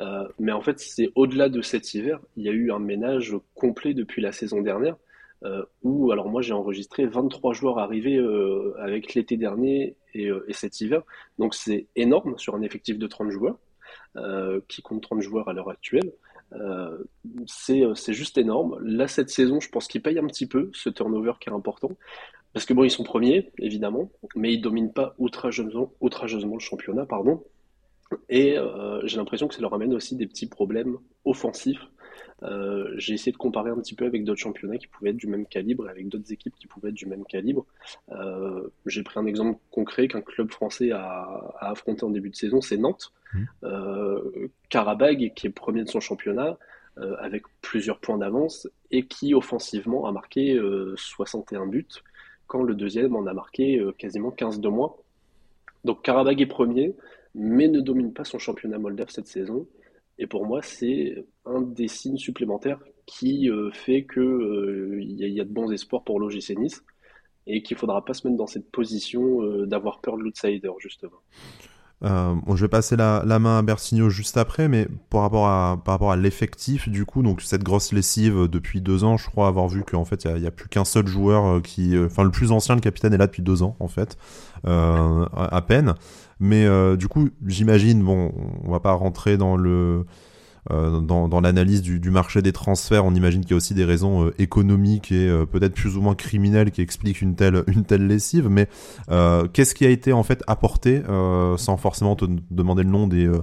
Euh, 0.00 0.26
mais 0.38 0.52
en 0.52 0.60
fait 0.60 0.78
c'est 0.78 1.10
au-delà 1.14 1.48
de 1.48 1.62
cet 1.62 1.94
hiver, 1.94 2.20
il 2.36 2.44
y 2.44 2.48
a 2.48 2.52
eu 2.52 2.70
un 2.70 2.78
ménage 2.78 3.36
complet 3.54 3.94
depuis 3.94 4.22
la 4.22 4.32
saison 4.32 4.62
dernière. 4.62 4.96
Euh, 5.44 5.64
où 5.82 6.12
alors 6.12 6.28
moi 6.28 6.40
j'ai 6.40 6.52
enregistré 6.52 7.04
23 7.04 7.52
joueurs 7.52 7.78
arrivés 7.78 8.16
euh, 8.16 8.74
avec 8.78 9.14
l'été 9.14 9.36
dernier 9.36 9.96
et, 10.14 10.30
et, 10.46 10.52
cet 10.52 10.80
hiver. 10.80 11.02
Donc 11.38 11.54
c'est 11.54 11.88
énorme 11.96 12.38
sur 12.38 12.54
un 12.54 12.62
effectif 12.62 12.98
de 12.98 13.06
30 13.06 13.30
joueurs, 13.30 13.58
qui 14.68 14.82
compte 14.82 15.02
30 15.02 15.20
joueurs 15.20 15.48
à 15.48 15.52
l'heure 15.52 15.70
actuelle. 15.70 16.12
c'est 17.46 18.12
juste 18.12 18.38
énorme. 18.38 18.78
Là, 18.82 19.08
cette 19.08 19.30
saison, 19.30 19.58
je 19.58 19.68
pense 19.68 19.88
qu'il 19.88 20.02
paye 20.02 20.18
un 20.18 20.26
petit 20.26 20.46
peu 20.46 20.70
ce 20.74 20.90
turnover 20.90 21.32
qui 21.40 21.48
est 21.48 21.52
important. 21.52 21.96
Parce 22.52 22.66
que 22.66 22.74
bon, 22.74 22.84
ils 22.84 22.90
sont 22.90 23.02
premiers, 23.02 23.50
évidemment, 23.58 24.10
mais 24.36 24.52
ils 24.52 24.60
dominent 24.60 24.92
pas 24.92 25.14
outrageusement, 25.18 25.92
outrageusement 26.00 26.54
le 26.54 26.60
championnat, 26.60 27.06
pardon. 27.06 27.42
Et 28.28 28.58
euh, 28.58 29.00
j'ai 29.06 29.16
l'impression 29.16 29.48
que 29.48 29.54
ça 29.54 29.62
leur 29.62 29.72
amène 29.72 29.94
aussi 29.94 30.16
des 30.16 30.26
petits 30.26 30.46
problèmes 30.46 30.98
offensifs. 31.24 31.80
Euh, 32.42 32.92
j'ai 32.96 33.14
essayé 33.14 33.32
de 33.32 33.36
comparer 33.36 33.70
un 33.70 33.76
petit 33.76 33.94
peu 33.94 34.04
avec 34.04 34.24
d'autres 34.24 34.40
championnats 34.40 34.78
qui 34.78 34.86
pouvaient 34.86 35.10
être 35.10 35.16
du 35.16 35.26
même 35.26 35.46
calibre, 35.46 35.88
avec 35.88 36.08
d'autres 36.08 36.32
équipes 36.32 36.54
qui 36.56 36.66
pouvaient 36.66 36.90
être 36.90 36.94
du 36.94 37.06
même 37.06 37.24
calibre. 37.24 37.66
Euh, 38.10 38.68
j'ai 38.86 39.02
pris 39.02 39.18
un 39.18 39.26
exemple 39.26 39.58
concret 39.70 40.08
qu'un 40.08 40.22
club 40.22 40.50
français 40.50 40.90
a, 40.92 41.54
affronté 41.60 42.04
en 42.04 42.10
début 42.10 42.30
de 42.30 42.36
saison, 42.36 42.60
c'est 42.60 42.76
Nantes. 42.76 43.12
Mmh. 43.34 44.46
Karabag, 44.68 45.32
qui 45.34 45.46
est 45.46 45.50
premier 45.50 45.84
de 45.84 45.88
son 45.88 46.00
championnat, 46.00 46.58
avec 47.18 47.44
plusieurs 47.62 47.98
points 47.98 48.18
d'avance, 48.18 48.68
et 48.90 49.06
qui 49.06 49.32
offensivement 49.32 50.06
a 50.06 50.12
marqué 50.12 50.60
61 50.96 51.66
buts 51.66 51.86
quand 52.52 52.62
le 52.62 52.74
deuxième 52.74 53.16
en 53.16 53.26
a 53.26 53.32
marqué 53.32 53.78
euh, 53.78 53.92
quasiment 53.92 54.30
15 54.30 54.60
de 54.60 54.68
moins. 54.68 54.94
Donc 55.84 56.02
Karabag 56.02 56.38
est 56.38 56.46
premier, 56.46 56.94
mais 57.34 57.66
ne 57.66 57.80
domine 57.80 58.12
pas 58.12 58.24
son 58.24 58.38
championnat 58.38 58.76
moldave 58.76 59.08
cette 59.08 59.26
saison. 59.26 59.66
Et 60.18 60.26
pour 60.26 60.46
moi, 60.46 60.62
c'est 60.62 61.24
un 61.44 61.62
des 61.62 61.88
signes 61.88 62.18
supplémentaires 62.18 62.80
qui 63.06 63.50
euh, 63.50 63.70
fait 63.72 64.06
qu'il 64.06 64.22
euh, 64.22 65.02
y, 65.02 65.40
a 65.40 65.44
de 65.44 65.50
bons 65.50 65.70
espoirs 65.72 66.04
pour 66.04 66.20
l'OGC 66.20 66.56
Nice. 66.56 66.84
et 67.46 67.62
qu'il 67.62 67.76
faudra 67.76 68.04
pas 68.04 68.14
se 68.14 68.26
mettre 68.26 68.36
dans 68.36 68.46
cette 68.46 68.70
position 68.70 69.66
d'avoir 69.66 70.00
peur 70.00 70.16
de 70.16 70.22
l'outsider 70.22 70.70
justement. 70.78 71.18
Euh, 72.04 72.34
bon, 72.46 72.56
je 72.56 72.64
vais 72.64 72.68
passer 72.68 72.96
la, 72.96 73.22
main 73.38 73.58
à 73.58 73.62
Bersigno 73.62 74.10
juste 74.10 74.36
après, 74.36 74.68
mais 74.68 74.88
par 75.10 75.22
rapport 75.22 76.10
à, 76.10 76.16
l'effectif, 76.16 76.88
du 76.88 77.04
coup, 77.04 77.22
donc 77.22 77.42
cette 77.42 77.62
grosse 77.62 77.92
lessive 77.92 78.48
depuis 78.48 78.80
deux 78.80 79.04
ans, 79.04 79.16
je 79.16 79.28
crois 79.28 79.46
avoir 79.46 79.68
vu 79.68 79.84
qu'en 79.84 80.04
fait, 80.04 80.24
il 80.24 80.40
n'y 80.40 80.46
a, 80.46 80.50
plus 80.50 80.68
qu'un 80.68 80.84
seul 80.84 81.06
joueur 81.06 81.46
euh, 81.46 81.60
qui. 81.60 81.96
Euh, 81.96 82.06
enfin, 82.06 82.24
le 82.24 82.30
plus 82.30 82.52
ancien, 82.52 82.74
le 82.74 82.80
capitaine, 82.80 83.14
est 83.14 83.18
là 83.18 83.26
depuis 83.26 83.42
deux 83.42 83.62
ans, 83.62 83.76
en 83.80 83.88
fait, 83.88 84.16
à, 84.64 85.62
peine. 85.66 85.94
Mais 86.40 86.66
du 86.96 87.06
coup, 87.06 87.28
j'imagine, 87.46 88.02
bon, 88.02 88.32
on 88.64 88.70
va 88.70 88.80
pas 88.80 88.92
rentrer 88.92 89.36
dans 89.36 89.56
le 89.56 90.04
dans, 90.70 91.28
dans 91.28 91.40
l'analyse 91.40 91.82
du, 91.82 91.98
du, 91.98 92.10
marché 92.10 92.40
des 92.40 92.52
transferts, 92.52 93.04
on 93.04 93.14
imagine 93.14 93.40
qu'il 93.40 93.50
y 93.50 93.54
a 93.54 93.56
aussi 93.56 93.74
des 93.74 93.84
raisons 93.84 94.26
euh, 94.26 94.34
économiques 94.38 95.10
et 95.10 95.28
euh, 95.28 95.44
peut-être 95.44 95.74
plus 95.74 95.96
ou 95.96 96.00
moins 96.00 96.14
criminelles 96.14 96.70
qui 96.70 96.82
expliquent 96.82 97.20
une 97.20 97.34
telle, 97.34 97.64
une 97.66 97.84
telle 97.84 98.06
lessive. 98.06 98.48
Mais 98.48 98.68
qu'est-ce 99.52 99.74
qui 99.74 99.84
a 99.84 99.90
été 99.90 100.12
en 100.12 100.22
fait 100.22 100.42
apporté, 100.46 101.02
sans 101.56 101.76
forcément 101.76 102.16
te 102.16 102.26
demander 102.50 102.82
le 102.82 102.90
nom 102.90 103.06
des 103.06 103.26
euh, 103.26 103.42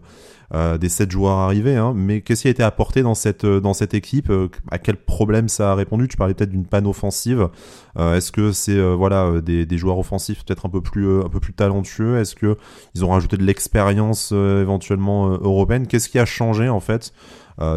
des 0.52 0.90
sept 0.90 1.12
joueurs 1.12 1.38
arrivés, 1.38 1.76
hein, 1.76 1.94
mais 1.96 2.22
qu'est-ce 2.22 2.44
qui 2.44 2.48
a 2.48 2.52
été 2.52 2.64
apporté 2.64 3.04
dans 3.04 3.14
cette 3.14 3.46
cette 3.74 3.94
équipe 3.94 4.32
À 4.72 4.80
quel 4.80 4.98
problème 4.98 5.48
ça 5.48 5.72
a 5.72 5.76
répondu? 5.76 6.08
Tu 6.08 6.18
parlais 6.18 6.34
peut-être 6.34 6.50
d'une 6.50 6.66
panne 6.66 6.88
offensive. 6.88 7.50
Euh, 7.98 8.16
est-ce 8.16 8.32
que 8.32 8.52
c'est 8.52 8.78
des, 9.44 9.78
joueurs 9.78 10.00
offensifs 10.00 10.44
peut-être 10.44 10.66
un 10.66 10.70
peu 10.70 10.82
plus 10.82 11.54
talentueux? 11.54 12.18
Est-ce 12.18 12.36
que 12.36 12.58
ils 12.96 13.06
ont 13.06 13.10
rajouté 13.10 13.38
de 13.38 13.44
l'expérience 13.44 14.32
éventuellement 14.32 15.30
européenne? 15.30 15.88
Qu'est-ce 15.88 16.10
qui 16.10 16.20
a 16.20 16.26
changé 16.26 16.70
en 16.70 16.80
fait 16.80 17.14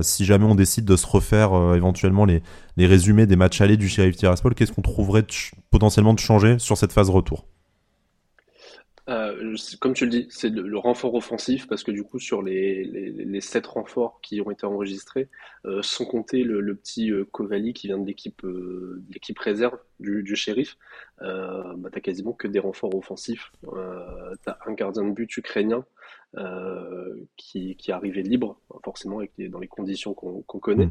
si 0.00 0.25
jamais 0.25 0.45
on 0.45 0.55
décide 0.55 0.85
de 0.85 0.95
se 0.95 1.07
refaire 1.07 1.50
éventuellement 1.75 2.25
les, 2.25 2.41
les 2.76 2.87
résumés 2.87 3.26
des 3.26 3.37
matchs 3.37 3.61
allés 3.61 3.76
du 3.76 3.88
Sheriff 3.88 4.17
Tiraspol, 4.17 4.55
qu'est-ce 4.55 4.73
qu'on 4.73 4.83
trouverait 4.83 5.26
potentiellement 5.71 6.14
de 6.14 6.21
changer 6.21 6.59
sur 6.59 6.76
cette 6.76 6.93
phase 6.93 7.11
retour? 7.11 7.47
Euh, 9.09 9.56
comme 9.80 9.94
tu 9.94 10.04
le 10.04 10.11
dis, 10.11 10.26
c'est 10.30 10.49
le, 10.49 10.78
renfort 10.78 11.14
offensif 11.14 11.66
parce 11.66 11.82
que 11.82 11.90
du 11.90 12.04
coup 12.04 12.21
sur 12.21 12.40
les, 12.40 12.85
les, 12.85 13.11
les 13.11 13.40
sept 13.40 13.66
renforts 13.66 14.21
qui 14.23 14.40
ont 14.40 14.50
été 14.50 14.64
enregistrés, 14.64 15.28
euh, 15.64 15.82
sans 15.82 16.04
compter 16.04 16.44
le, 16.44 16.61
le 16.61 16.76
petit 16.76 17.11
euh, 17.11 17.25
Kovali 17.32 17.73
qui 17.73 17.88
vient 17.88 17.99
de 17.99 18.06
l'équipe 18.06 18.44
euh, 18.44 19.02
l'équipe 19.12 19.38
réserve 19.38 19.76
du, 19.99 20.23
du 20.23 20.37
shérif, 20.37 20.76
euh, 21.23 21.75
bah, 21.78 21.90
t'as 21.92 22.00
quasiment 22.00 22.32
que 22.32 22.47
des 22.47 22.61
renforts 22.61 22.94
offensifs. 22.94 23.50
T'as 24.44 24.59
un 24.66 24.73
gardien 24.73 25.04
de 25.04 25.11
but 25.11 25.37
ukrainien 25.37 25.85
qui, 27.37 27.76
qui 27.76 27.90
est 27.90 27.94
arrivé 27.94 28.23
libre, 28.23 28.59
forcément 28.85 29.18
avec 29.18 29.32
dans 29.50 29.59
les 29.59 29.68
conditions 29.68 30.14
qu'on 30.14 30.42
connaît. 30.42 30.88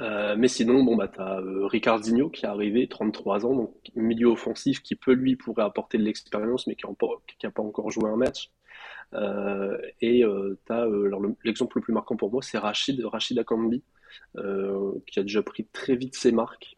Euh, 0.00 0.34
mais 0.36 0.48
sinon, 0.48 0.82
bon, 0.82 0.96
bah, 0.96 1.08
tu 1.08 1.20
as 1.20 1.40
euh, 1.40 1.66
Ricardinho 1.66 2.30
qui 2.30 2.44
est 2.44 2.48
arrivé, 2.48 2.88
33 2.88 3.46
ans, 3.46 3.54
donc 3.54 3.74
milieu 3.94 4.28
offensif 4.28 4.82
qui 4.82 4.96
peut 4.96 5.12
lui 5.12 5.36
pourrait 5.36 5.62
apporter 5.62 5.98
de 5.98 6.02
l'expérience, 6.02 6.66
mais 6.66 6.74
qui 6.74 6.86
n'a 6.86 7.50
pas 7.50 7.62
encore 7.62 7.90
joué 7.90 8.08
un 8.08 8.16
match. 8.16 8.50
Euh, 9.12 9.76
et 10.00 10.22
tu 10.22 10.72
l'exemple 11.44 11.78
le 11.78 11.82
plus 11.82 11.92
marquant 11.92 12.16
pour 12.16 12.32
moi, 12.32 12.42
c'est 12.42 12.58
Rachid, 12.58 13.04
Rachid 13.04 13.38
Akambi, 13.38 13.82
qui 14.34 15.20
a 15.20 15.22
déjà 15.22 15.42
pris 15.42 15.66
très 15.72 15.96
vite 15.96 16.16
ses 16.16 16.32
marques 16.32 16.74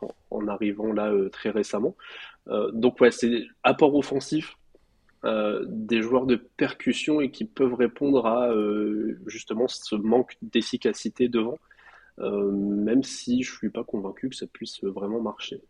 en, 0.00 0.08
en, 0.30 0.48
arrivant 0.48 0.92
là 0.92 1.12
très 1.30 1.50
récemment. 1.50 1.96
donc 2.72 3.00
ouais, 3.00 3.10
c'est 3.10 3.44
apport 3.62 3.94
offensif 3.94 4.56
euh, 5.26 5.64
des 5.66 6.02
joueurs 6.02 6.24
de 6.24 6.36
percussion 6.36 7.20
et 7.20 7.32
qui 7.32 7.44
peuvent 7.44 7.74
répondre 7.74 8.26
à 8.26 8.48
euh, 8.48 9.18
justement 9.26 9.66
ce 9.66 9.96
manque 9.96 10.36
d'efficacité 10.40 11.28
devant, 11.28 11.58
euh, 12.20 12.52
même 12.52 13.02
si 13.02 13.42
je 13.42 13.52
suis 13.52 13.70
pas 13.70 13.82
convaincu 13.82 14.28
que 14.28 14.36
ça 14.36 14.46
puisse 14.46 14.84
vraiment 14.84 15.20
marcher. 15.20 15.62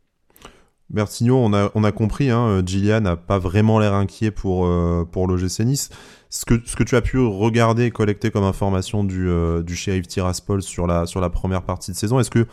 Bertigno, 0.90 1.36
on 1.36 1.54
a, 1.54 1.70
on 1.74 1.84
a 1.84 1.92
compris, 1.92 2.28
hein, 2.28 2.62
Gillian 2.66 3.00
n'a 3.00 3.16
pas 3.16 3.38
vraiment 3.38 3.78
l'air 3.78 3.94
inquiet 3.94 4.30
pour, 4.30 4.68
pour 5.10 5.26
l'OGC 5.26 5.60
Nice. 5.60 5.88
Ce 6.28 6.44
que, 6.44 6.60
ce 6.64 6.76
que 6.76 6.84
tu 6.84 6.94
as 6.94 7.02
pu 7.02 7.18
regarder 7.18 7.86
et 7.86 7.90
collecter 7.90 8.30
comme 8.30 8.44
information 8.44 9.04
du, 9.04 9.28
du 9.64 9.74
shérif 9.74 10.06
Tiraspol 10.06 10.62
sur 10.62 10.86
la, 10.86 11.06
sur 11.06 11.20
la 11.20 11.30
première 11.30 11.62
partie 11.62 11.92
de 11.92 11.96
saison, 11.96 12.20
est-ce 12.20 12.30
que 12.30 12.46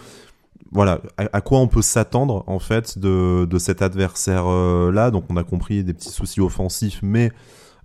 voilà, 0.74 1.02
à, 1.18 1.42
quoi 1.42 1.60
on 1.60 1.68
peut 1.68 1.82
s'attendre 1.82 2.44
en 2.48 2.60
fait 2.60 2.98
de, 2.98 3.46
de 3.46 3.60
cet 3.60 3.82
adversaire 3.82 4.46
euh. 4.48 5.12
Donc 5.12 5.26
on 5.30 5.38
a 5.38 5.44
compris 5.44 5.84
des 5.84 5.94
petits 5.94 6.10
soucis 6.10 6.42
offensifs, 6.42 7.00
mais 7.04 7.32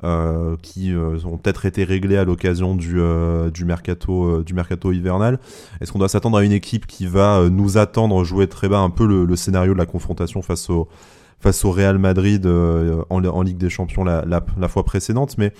euh, 0.04 0.56
qui 0.62 0.92
euh, 0.92 1.18
ont 1.24 1.36
peut-être 1.36 1.66
été 1.66 1.84
réglés 1.84 2.16
à 2.16 2.24
l'occasion 2.24 2.74
du, 2.74 3.00
du 3.52 3.64
mercato 3.64 4.42
du 4.42 4.54
mercato 4.54 4.92
hivernal. 4.92 5.38
Est-ce 5.80 5.92
qu'on 5.92 5.98
doit 5.98 6.08
s'attendre 6.08 6.38
à 6.38 6.44
une 6.44 6.52
équipe 6.52 6.86
qui 6.86 7.06
va 7.06 7.48
nous 7.50 7.76
attendre 7.76 8.24
jouer 8.24 8.46
très 8.46 8.68
bas 8.68 8.78
un 8.78 8.90
peu 8.90 9.06
le, 9.06 9.36
scénario 9.36 9.74
de 9.74 9.78
la 9.78 9.86
confrontation 9.86 10.40
face 10.42 10.70
au 10.70 10.88
face 11.40 11.64
au 11.64 11.70
Real 11.70 11.98
Madrid 11.98 12.46
en, 12.46 13.42
Ligue 13.42 13.58
des 13.58 13.70
Champions 13.70 14.02
la, 14.02 14.24
la, 14.24 14.44
la 14.58 14.68
fois 14.68 14.84
précédente, 14.84 15.36
mais 15.38 15.52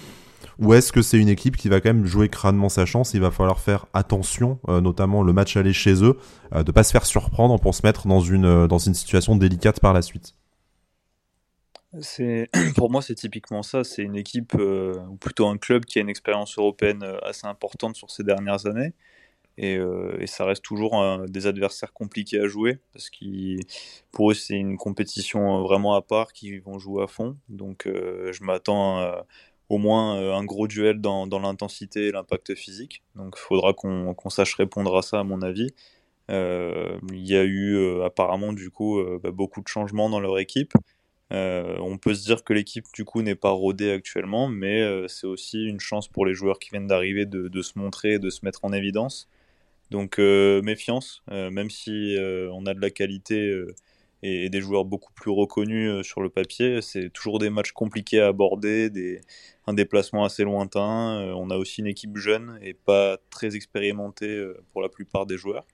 ou 0.59 0.75
est-ce 0.75 0.93
que 0.93 1.03
c'est 1.03 1.19
une 1.19 1.29
équipe 1.29 1.57
qui 1.57 1.69
va 1.69 1.81
quand 1.81 1.91
même 1.91 2.05
jouer 2.05 2.29
crânement 2.29 2.69
sa 2.69 2.85
chance? 2.85 3.15
Il 3.15 3.21
va 3.21 3.31
falloir 3.31 3.61
faire 3.61 3.87
attention, 3.95 4.59
euh, 4.69 4.81
notamment 4.81 5.23
le 5.23 5.33
match 5.33 5.57
aller 5.57 5.73
chez 5.73 6.03
eux, 6.03 6.19
euh, 6.53 6.65
de 6.65 6.73
pas 6.73 6.83
se 6.83 6.91
faire 6.91 7.07
surprendre 7.07 7.61
pour 7.61 7.75
se 7.75 7.87
mettre 7.87 8.09
dans 8.09 8.21
une, 8.21 8.45
euh, 8.45 8.67
dans 8.67 8.79
une 8.79 8.95
situation 8.95 9.37
délicate 9.37 9.81
par 9.81 9.93
la 9.93 10.03
suite. 10.03 10.35
Pour 12.77 12.91
moi 12.91 13.03
c'est 13.03 13.15
typiquement 13.15 13.63
ça. 13.63 13.85
C'est 13.85 14.03
une 14.03 14.17
équipe 14.17 14.55
ou 14.55 15.17
plutôt 15.17 15.47
un 15.47 15.57
club 15.57 15.85
qui 15.85 15.99
a 15.99 16.03
une 16.03 16.11
expérience 16.11 16.59
européenne 16.59 17.03
assez 17.23 17.47
importante 17.47 17.97
sur 17.97 18.11
ces 18.11 18.25
dernières 18.25 18.67
années. 18.67 18.93
Et, 19.57 19.79
et 20.21 20.27
ça 20.27 20.45
reste 20.45 20.63
toujours 20.63 21.03
des 21.29 21.47
adversaires 21.47 21.93
compliqués 21.93 22.41
à 22.41 22.47
jouer 22.47 22.79
parce 22.93 23.09
que 23.09 23.57
pour 24.13 24.31
eux 24.31 24.35
c'est 24.35 24.55
une 24.55 24.77
compétition 24.77 25.63
vraiment 25.63 25.95
à 25.95 26.03
part 26.03 26.33
qui 26.35 26.59
vont 26.59 26.79
jouer 26.79 27.05
à 27.05 27.07
fond. 27.07 27.39
Donc 27.49 27.87
je 27.87 28.45
m'attends 28.45 29.25
au 29.69 29.79
moins 29.79 30.21
euh, 30.21 30.35
un 30.35 30.45
gros 30.45 30.67
duel 30.67 31.01
dans, 31.01 31.27
dans 31.27 31.39
l'intensité 31.39 32.07
et 32.07 32.13
l'impact 32.13 32.55
physique. 32.55 33.03
Donc 33.15 33.35
il 33.37 33.41
faudra 33.41 33.73
qu'on 33.75 34.31
sache 34.31 34.55
répondre 34.55 34.97
à 34.97 35.03
ça, 35.03 35.21
à 35.21 35.25
mon 35.25 35.43
avis. 35.43 35.71
Euh, 36.31 36.99
il 37.13 37.27
y 37.27 37.37
a 37.37 37.45
eu 37.45 37.75
euh, 37.75 38.05
apparemment 38.05 38.53
du 38.53 38.71
coup 38.71 39.03
bah, 39.23 39.31
beaucoup 39.31 39.63
de 39.63 39.69
changements 39.69 40.11
dans 40.11 40.21
leur 40.21 40.39
équipe. 40.39 40.75
on 41.31 41.99
peut 41.99 42.15
se 42.15 42.25
dire 42.25 42.45
que 42.45 42.53
l'équipe 42.53 42.87
du 42.95 43.05
coup 43.05 43.23
n'est 43.23 43.35
pas 43.35 43.51
rodée 43.51 43.91
actuellement, 43.93 44.49
mais 44.49 44.83
c'est 45.09 45.27
aussi 45.27 45.65
une 45.65 45.81
chance 45.81 46.09
pour 46.09 46.27
les 46.27 46.35
joueurs 46.35 46.59
qui 46.59 46.71
viennent 46.71 46.87
d'arriver 46.87 47.27
de, 47.27 47.49
de, 47.49 47.63
se 47.63 47.79
montrer 47.79 48.15
et 48.15 48.19
de 48.19 48.31
se 48.31 48.45
mettre 48.45 48.65
en 48.65 48.73
évidence. 48.73 49.29
Donc 49.91 50.19
méfiance, 50.19 51.23
même 51.31 51.71
si 51.71 52.17
on 52.53 52.67
a 52.67 52.75
de 52.75 52.81
la 52.81 52.91
qualité 52.91 53.55
et, 54.23 54.49
des 54.49 54.61
joueurs 54.61 54.85
beaucoup 54.85 55.13
plus 55.13 55.31
reconnus 55.31 55.91
euh, 55.91 56.03
sur 56.03 56.21
le 56.21 56.29
papier. 56.29 56.83
C'est 56.83 57.11
toujours 57.11 57.39
des 57.39 57.51
matchs 57.51 57.73
compliqués 57.73 58.21
à 58.21 58.29
aborder, 58.29 59.21
un 59.67 59.75
déplacement 59.75 60.25
assez 60.25 60.45
lointain. 60.45 61.21
Euh, 61.21 61.33
on 61.35 61.51
a 61.51 61.57
aussi 61.57 61.81
une 61.81 61.87
équipe 61.87 62.17
jeune 62.17 62.59
et 62.63 62.75
pas 62.75 63.19
très 63.31 63.57
expérimentée 63.57 64.29
euh, 64.29 64.63
pour 64.73 64.83
la 64.83 64.89
plupart 64.89 65.27
des 65.27 65.37
joueurs. 65.37 65.67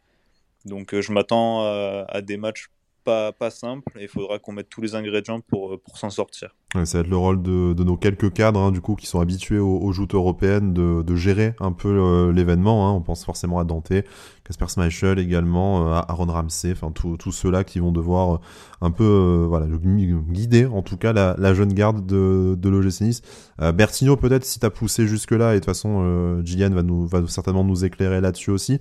Donc 0.64 0.98
je 0.98 1.12
m'attends 1.12 1.62
à, 1.62 2.06
à, 2.08 2.22
des 2.22 2.38
matchs 2.38 2.68
pas, 3.04 3.32
pas 3.32 3.50
simples 3.50 3.98
et 3.98 4.04
il 4.04 4.08
faudra 4.08 4.38
qu'on 4.38 4.52
mette 4.52 4.70
tous 4.70 4.80
les 4.80 4.94
ingrédients 4.94 5.40
pour, 5.40 5.78
pour 5.80 5.98
s'en 5.98 6.08
sortir. 6.08 6.54
Ça 6.82 6.98
va 6.98 7.02
être 7.02 7.08
le 7.08 7.16
rôle 7.16 7.40
de, 7.40 7.72
de 7.72 7.84
nos 7.84 7.96
quelques 7.96 8.32
cadres, 8.32 8.58
hein, 8.58 8.72
du 8.72 8.80
coup, 8.80 8.96
qui 8.96 9.06
sont 9.06 9.20
habitués 9.20 9.60
aux, 9.60 9.78
aux 9.78 9.92
joutes 9.92 10.16
européennes, 10.16 10.72
de, 10.72 11.02
de 11.02 11.14
gérer 11.14 11.54
un 11.60 11.70
peu 11.70 11.88
euh, 11.88 12.32
l'événement. 12.32 12.88
Hein. 12.88 12.92
On 12.94 13.00
pense 13.00 13.24
forcément 13.24 13.60
à 13.60 13.64
Dante, 13.64 13.92
Casper 14.42 14.66
Schmeichel 14.66 15.20
également, 15.20 15.86
euh, 15.86 16.00
Aaron 16.08 16.26
Ramsey, 16.26 16.72
enfin 16.72 16.90
tous 16.90 17.30
ceux-là 17.30 17.62
qui 17.62 17.78
vont 17.78 17.92
devoir 17.92 18.34
euh, 18.34 18.38
un 18.80 18.90
peu, 18.90 19.46
voilà, 19.48 19.66
guider 19.66 20.66
en 20.66 20.82
tout 20.82 20.96
cas 20.96 21.12
la, 21.12 21.36
la 21.38 21.54
jeune 21.54 21.72
garde 21.72 22.04
de, 22.06 22.56
de 22.58 22.68
l'OGC 22.68 23.02
Nice. 23.02 23.22
Bertino, 23.72 24.16
peut-être 24.16 24.44
si 24.44 24.58
t'as 24.58 24.70
poussé 24.70 25.06
jusque-là, 25.06 25.52
et 25.52 25.54
de 25.54 25.58
toute 25.60 25.66
façon, 25.66 26.42
Gillian 26.44 26.70
va 26.70 26.82
nous 26.82 27.06
va 27.06 27.24
certainement 27.28 27.62
nous 27.62 27.84
éclairer 27.84 28.20
là-dessus 28.20 28.50
aussi. 28.50 28.78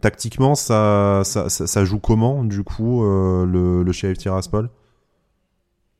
tactiquement, 0.00 0.56
ça, 0.56 1.22
ça, 1.24 1.48
ça, 1.48 1.84
joue 1.84 2.00
comment, 2.00 2.42
du 2.42 2.64
coup, 2.64 3.04
le, 3.04 3.84
le 3.84 3.92
shérif 3.92 4.18
Tiraspol? 4.18 4.70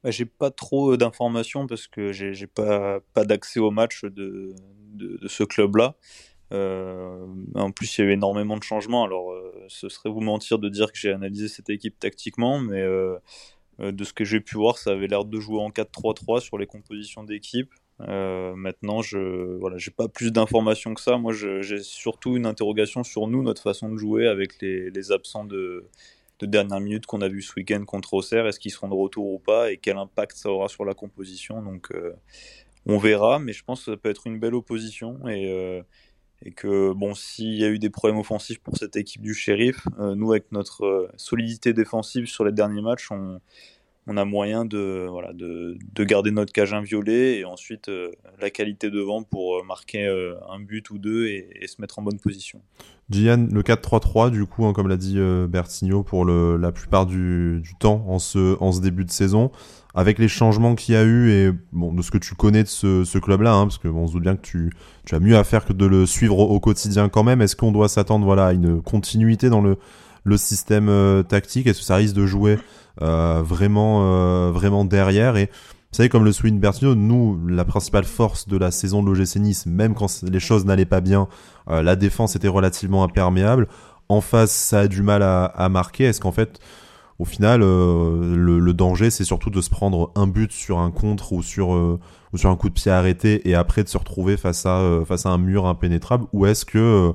Bah, 0.02 0.10
j'ai 0.10 0.24
pas 0.24 0.50
trop 0.50 0.96
d'informations 0.96 1.66
parce 1.66 1.86
que 1.86 2.12
j'ai 2.12 2.46
pas, 2.46 3.00
pas 3.12 3.24
d'accès 3.24 3.60
au 3.60 3.70
match 3.70 4.04
de, 4.04 4.54
de, 4.94 5.28
ce 5.28 5.44
club-là. 5.44 5.94
Euh, 6.52 7.26
en 7.54 7.70
plus, 7.70 7.98
il 7.98 8.00
y 8.00 8.04
a 8.04 8.10
eu 8.10 8.12
énormément 8.12 8.56
de 8.56 8.62
changements. 8.62 9.04
Alors, 9.04 9.30
euh, 9.32 9.52
ce 9.68 9.88
serait 9.88 10.10
vous 10.10 10.20
mentir 10.20 10.58
de 10.58 10.68
dire 10.68 10.90
que 10.92 10.98
j'ai 10.98 11.12
analysé 11.12 11.48
cette 11.48 11.70
équipe 11.70 11.98
tactiquement, 11.98 12.58
mais 12.58 12.80
euh, 12.80 13.16
euh 13.80 13.92
de 13.92 14.04
ce 14.04 14.12
que 14.12 14.24
j'ai 14.24 14.40
pu 14.40 14.56
voir, 14.56 14.78
ça 14.78 14.90
avait 14.92 15.06
l'air 15.06 15.24
de 15.24 15.40
jouer 15.40 15.60
en 15.60 15.70
4-3-3 15.70 16.40
sur 16.40 16.58
les 16.58 16.66
compositions 16.66 17.22
d'équipe. 17.24 17.72
Euh, 18.00 18.54
maintenant, 18.56 19.02
je 19.02 19.18
voilà, 19.58 19.76
j'ai 19.78 19.90
pas 19.90 20.08
plus 20.08 20.32
d'informations 20.32 20.94
que 20.94 21.00
ça. 21.00 21.18
Moi, 21.18 21.32
j'ai 21.34 21.82
surtout 21.82 22.36
une 22.36 22.46
interrogation 22.46 23.04
sur 23.04 23.26
nous, 23.28 23.42
notre 23.42 23.62
façon 23.62 23.90
de 23.90 23.96
jouer 23.96 24.26
avec 24.26 24.60
les, 24.60 24.90
les 24.90 25.12
absents 25.12 25.44
de, 25.44 25.86
de 26.40 26.46
dernière 26.46 26.80
minute 26.80 27.06
qu'on 27.06 27.20
a 27.20 27.28
vu 27.28 27.42
ce 27.42 27.52
week-end 27.56 27.84
contre 27.84 28.14
Auxerre. 28.14 28.46
Est-ce 28.46 28.60
qu'ils 28.60 28.70
seront 28.70 28.88
de 28.88 28.94
retour 28.94 29.26
ou 29.26 29.38
pas 29.38 29.70
et 29.70 29.78
quel 29.78 29.96
impact 29.96 30.36
ça 30.36 30.50
aura 30.50 30.68
sur 30.68 30.84
la 30.84 30.94
composition? 30.94 31.62
Donc, 31.62 31.92
euh, 31.92 32.14
on 32.86 32.98
verra, 32.98 33.38
mais 33.38 33.52
je 33.52 33.64
pense 33.64 33.84
que 33.84 33.92
ça 33.92 33.96
peut 33.96 34.10
être 34.10 34.26
une 34.26 34.38
belle 34.38 34.54
opposition 34.54 35.28
et, 35.28 35.50
euh, 35.50 35.82
et 36.44 36.52
que 36.52 36.92
bon, 36.92 37.14
s'il 37.14 37.54
y 37.54 37.64
a 37.64 37.68
eu 37.68 37.78
des 37.78 37.90
problèmes 37.90 38.18
offensifs 38.18 38.58
pour 38.58 38.76
cette 38.76 38.96
équipe 38.96 39.22
du 39.22 39.34
shérif, 39.34 39.86
nous 39.98 40.32
avec 40.32 40.50
notre 40.52 41.10
solidité 41.16 41.74
défensive 41.74 42.26
sur 42.26 42.44
les 42.44 42.52
derniers 42.52 42.80
matchs, 42.80 43.10
on, 43.10 43.40
on 44.06 44.16
a 44.16 44.24
moyen 44.24 44.64
de, 44.64 45.06
voilà, 45.08 45.32
de, 45.32 45.76
de, 45.94 46.04
garder 46.04 46.30
notre 46.30 46.52
cage 46.52 46.72
inviolée 46.72 47.38
et 47.38 47.44
ensuite 47.44 47.88
euh, 47.88 48.10
la 48.40 48.50
qualité 48.50 48.90
devant 48.90 49.22
pour 49.22 49.56
euh, 49.58 49.62
marquer 49.62 50.06
euh, 50.06 50.34
un 50.50 50.58
but 50.58 50.90
ou 50.90 50.98
deux 50.98 51.26
et, 51.26 51.66
se 51.66 51.80
mettre 51.80 51.98
en 51.98 52.02
bonne 52.02 52.18
position. 52.18 52.60
Gian, 53.10 53.48
le 53.52 53.62
4-3-3, 53.62 54.30
du 54.30 54.46
coup, 54.46 54.64
hein, 54.64 54.72
comme 54.72 54.88
l'a 54.88 54.96
dit 54.96 55.18
Bertigno, 55.48 56.02
pour 56.02 56.24
le, 56.24 56.56
la 56.56 56.72
plupart 56.72 57.06
du, 57.06 57.60
du, 57.60 57.74
temps 57.74 58.04
en 58.08 58.18
ce, 58.18 58.56
en 58.60 58.72
ce 58.72 58.80
début 58.80 59.04
de 59.04 59.10
saison, 59.10 59.50
avec 59.94 60.18
les 60.18 60.28
changements 60.28 60.74
qu'il 60.74 60.94
y 60.94 60.96
a 60.96 61.02
eu 61.02 61.30
et 61.30 61.50
bon, 61.72 61.92
de 61.92 62.02
ce 62.02 62.10
que 62.10 62.18
tu 62.18 62.34
connais 62.34 62.62
de 62.62 62.68
ce, 62.68 63.04
ce 63.04 63.18
club-là, 63.18 63.54
hein, 63.54 63.64
parce 63.64 63.78
que 63.78 63.88
bon, 63.88 64.02
on 64.02 64.06
se 64.06 64.12
doute 64.14 64.22
bien 64.22 64.36
que 64.36 64.42
tu, 64.42 64.72
tu 65.06 65.14
as 65.14 65.20
mieux 65.20 65.36
à 65.36 65.44
faire 65.44 65.64
que 65.64 65.72
de 65.72 65.86
le 65.86 66.06
suivre 66.06 66.38
au, 66.38 66.48
au 66.48 66.60
quotidien 66.60 67.08
quand 67.08 67.24
même, 67.24 67.42
est-ce 67.42 67.56
qu'on 67.56 67.72
doit 67.72 67.88
s'attendre 67.88 68.24
voilà, 68.24 68.46
à 68.46 68.52
une 68.52 68.80
continuité 68.80 69.50
dans 69.50 69.60
le, 69.60 69.76
le 70.24 70.36
système 70.36 71.24
tactique? 71.28 71.66
Est-ce 71.66 71.80
que 71.80 71.84
ça 71.84 71.96
risque 71.96 72.14
de 72.14 72.26
jouer 72.26 72.58
euh, 72.58 72.58
vraiment, 72.98 74.00
euh, 74.02 74.50
vraiment 74.52 74.84
derrière. 74.84 75.36
Et 75.36 75.46
vous 75.46 75.96
savez, 75.96 76.08
comme 76.08 76.24
le 76.24 76.32
souligne 76.32 76.58
Bertino, 76.58 76.94
nous, 76.94 77.40
la 77.48 77.64
principale 77.64 78.04
force 78.04 78.48
de 78.48 78.56
la 78.56 78.70
saison 78.70 79.02
de 79.02 79.10
l'OGC 79.10 79.36
Nice, 79.36 79.66
même 79.66 79.94
quand 79.94 80.22
les 80.22 80.40
choses 80.40 80.64
n'allaient 80.64 80.84
pas 80.84 81.00
bien, 81.00 81.28
euh, 81.68 81.82
la 81.82 81.96
défense 81.96 82.36
était 82.36 82.48
relativement 82.48 83.04
imperméable. 83.04 83.68
En 84.08 84.20
face, 84.20 84.52
ça 84.52 84.80
a 84.80 84.88
du 84.88 85.02
mal 85.02 85.22
à, 85.22 85.68
marquer. 85.68 86.04
Est-ce 86.04 86.20
qu'en 86.20 86.32
fait, 86.32 86.58
au 87.18 87.24
final, 87.24 87.60
le, 87.60 88.58
le, 88.58 88.74
danger, 88.74 89.10
c'est 89.10 89.24
surtout 89.24 89.50
de 89.50 89.60
se 89.60 89.70
prendre 89.70 90.10
un 90.16 90.26
but 90.26 90.50
sur 90.50 90.80
un 90.80 90.90
contre 90.90 91.32
ou 91.32 91.42
sur, 91.44 91.68
ou 91.68 92.36
sur 92.36 92.50
un 92.50 92.56
coup 92.56 92.70
de 92.70 92.74
pied 92.74 92.90
arrêté 92.90 93.48
et 93.48 93.54
après 93.54 93.84
de 93.84 93.88
se 93.88 93.98
retrouver 93.98 94.36
face 94.36 94.66
à, 94.66 94.82
face 95.06 95.26
à 95.26 95.28
un 95.28 95.38
mur 95.38 95.66
impénétrable? 95.66 96.26
Ou 96.32 96.46
est-ce 96.46 96.64
que 96.64 97.12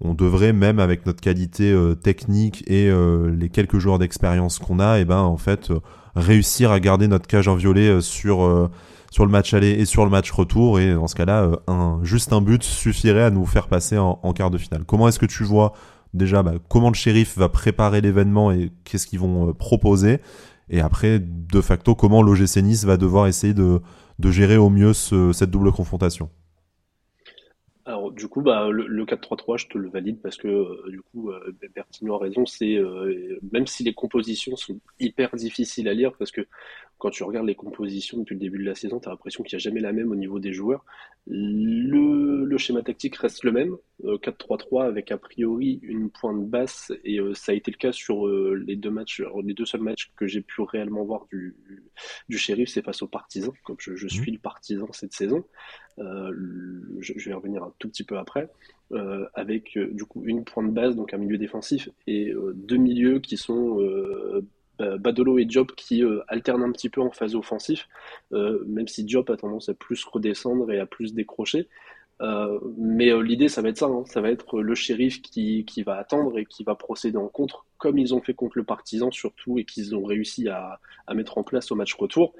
on 0.00 0.14
devrait 0.14 0.52
même 0.52 0.78
avec 0.78 1.04
notre 1.06 1.20
qualité 1.20 1.70
euh, 1.70 1.94
technique 1.94 2.64
et 2.66 2.88
euh, 2.88 3.30
les 3.30 3.50
quelques 3.50 3.78
jours 3.78 3.98
d'expérience 3.98 4.58
qu'on 4.58 4.78
a, 4.78 4.98
et 4.98 5.02
eh 5.02 5.04
ben 5.04 5.18
en 5.18 5.36
fait 5.36 5.70
euh, 5.70 5.80
réussir 6.16 6.70
à 6.70 6.80
garder 6.80 7.06
notre 7.06 7.26
cage 7.26 7.48
en 7.48 7.54
violet 7.54 8.00
sur 8.00 8.70
sur 9.12 9.24
le 9.24 9.30
match 9.30 9.54
aller 9.54 9.70
et 9.70 9.84
sur 9.84 10.04
le 10.04 10.10
match 10.10 10.30
retour. 10.32 10.80
Et 10.80 10.94
dans 10.94 11.06
ce 11.06 11.14
cas-là 11.14 11.50
un 11.68 12.00
juste 12.02 12.32
un 12.32 12.40
but 12.40 12.62
suffirait 12.64 13.22
à 13.22 13.30
nous 13.30 13.46
faire 13.46 13.68
passer 13.68 13.96
en, 13.98 14.32
quart 14.32 14.50
de 14.50 14.58
finale. 14.58 14.84
Comment 14.84 15.06
est-ce 15.06 15.18
que 15.20 15.26
tu 15.26 15.44
vois 15.44 15.72
déjà 16.14 16.42
bah, 16.42 16.54
comment 16.68 16.88
le 16.88 16.94
shérif 16.94 17.38
va 17.38 17.48
préparer 17.48 18.00
l'événement 18.00 18.50
et 18.50 18.72
qu'est-ce 18.84 19.06
qu'ils 19.06 19.20
vont 19.20 19.52
proposer? 19.54 20.20
Et 20.68 20.80
après 20.80 21.20
de 21.20 21.60
facto 21.60 21.94
comment 21.94 22.22
l'OGC 22.22 22.56
Nice 22.56 22.84
va 22.84 22.96
devoir 22.96 23.28
essayer 23.28 23.54
de, 23.54 23.80
de 24.18 24.30
gérer 24.32 24.56
au 24.56 24.70
mieux 24.70 24.94
cette 24.94 25.50
double 25.50 25.70
confrontation? 25.70 26.28
Alors 28.10 28.18
du 28.18 28.28
coup, 28.28 28.40
bah, 28.42 28.68
le, 28.70 29.04
4-3-3, 29.04 29.58
je 29.58 29.66
te 29.68 29.78
le 29.78 29.88
valide 29.88 30.20
parce 30.20 30.36
que 30.36 30.48
euh, 30.48 30.82
du 30.88 31.00
coup, 31.00 31.30
euh, 31.30 31.54
a 31.76 32.18
raison. 32.18 32.46
C'est 32.46 32.76
euh, 32.76 33.38
même 33.52 33.66
si 33.66 33.84
les 33.84 33.94
compositions 33.94 34.56
sont 34.56 34.80
hyper 34.98 35.34
difficiles 35.36 35.88
à 35.88 35.94
lire 35.94 36.12
parce 36.18 36.30
que 36.30 36.46
quand 36.98 37.10
tu 37.10 37.22
regardes 37.22 37.46
les 37.46 37.54
compositions 37.54 38.18
depuis 38.18 38.34
le 38.34 38.40
début 38.40 38.58
de 38.58 38.64
la 38.64 38.74
saison, 38.74 39.00
tu 39.00 39.08
as 39.08 39.12
l'impression 39.12 39.42
qu'il 39.42 39.56
n'y 39.56 39.60
a 39.60 39.64
jamais 39.64 39.80
la 39.80 39.92
même 39.92 40.10
au 40.10 40.16
niveau 40.16 40.38
des 40.38 40.52
joueurs. 40.52 40.84
Le, 41.26 42.58
schéma 42.58 42.82
tactique 42.82 43.16
reste 43.16 43.42
le 43.42 43.52
même, 43.52 43.76
4-3-3 44.04 44.84
avec 44.86 45.10
a 45.10 45.16
priori 45.16 45.80
une 45.82 46.10
pointe 46.10 46.46
basse 46.46 46.92
et 47.04 47.18
ça 47.32 47.52
a 47.52 47.54
été 47.54 47.70
le 47.70 47.78
cas 47.78 47.92
sur 47.92 48.28
les 48.28 48.76
deux 48.76 48.90
matchs, 48.90 49.22
les 49.42 49.54
deux 49.54 49.64
seuls 49.64 49.80
matchs 49.80 50.12
que 50.14 50.26
j'ai 50.26 50.42
pu 50.42 50.60
réellement 50.60 51.02
voir 51.04 51.24
du, 51.32 51.56
du 52.28 52.36
shérif, 52.36 52.68
c'est 52.68 52.82
face 52.82 53.00
aux 53.00 53.08
partisans, 53.08 53.52
comme 53.64 53.76
je, 53.78 53.96
je 53.96 54.04
mmh. 54.04 54.10
suis 54.10 54.32
le 54.32 54.38
partisan 54.38 54.86
cette 54.92 55.14
saison. 55.14 55.42
Euh, 56.00 56.32
je, 57.00 57.28
vais 57.28 57.34
revenir 57.34 57.62
un 57.62 57.74
tout 57.78 57.88
petit 57.88 57.99
peu 58.04 58.18
après, 58.18 58.48
euh, 58.92 59.26
avec 59.34 59.76
euh, 59.76 59.88
du 59.92 60.04
coup 60.04 60.22
une 60.24 60.44
pointe 60.44 60.72
base, 60.72 60.96
donc 60.96 61.14
un 61.14 61.18
milieu 61.18 61.38
défensif, 61.38 61.88
et 62.06 62.32
deux 62.54 62.76
milieux 62.76 63.20
qui 63.20 63.36
sont 63.36 63.78
Badolo 64.78 65.38
et 65.38 65.46
Job 65.46 65.72
qui 65.76 66.02
alternent 66.28 66.62
un 66.62 66.72
petit 66.72 66.88
peu 66.88 67.02
en 67.02 67.10
phase 67.10 67.34
offensif, 67.34 67.88
même 68.30 68.88
si 68.88 69.06
Job 69.06 69.30
a 69.30 69.36
tendance 69.36 69.68
à 69.68 69.74
plus 69.74 70.02
redescendre 70.04 70.70
et 70.72 70.78
à 70.78 70.86
plus 70.86 71.12
décrocher. 71.12 71.68
mais 72.78 73.12
l'idée, 73.22 73.48
ça 73.48 73.60
va 73.60 73.68
être 73.68 73.78
ça, 73.78 73.86
hein. 73.86 74.04
ça 74.06 74.22
va 74.22 74.30
être 74.30 74.62
le 74.62 74.74
shérif 74.74 75.20
qui, 75.20 75.66
qui, 75.66 75.82
va 75.82 75.96
attendre 75.96 76.38
et 76.38 76.46
qui 76.46 76.64
va 76.64 76.74
procéder 76.76 77.18
en 77.18 77.28
contre, 77.28 77.66
comme 77.76 77.98
ils 77.98 78.14
ont 78.14 78.22
fait 78.22 78.32
contre 78.32 78.56
le 78.56 78.64
partisan 78.64 79.10
surtout 79.10 79.58
et 79.58 79.64
qu'ils 79.64 79.94
ont 79.94 80.04
réussi 80.04 80.48
à, 80.48 80.80
à, 81.06 81.14
mettre 81.14 81.36
en 81.36 81.42
place 81.42 81.70
au 81.70 81.74
match 81.74 81.92
retour 81.94 82.34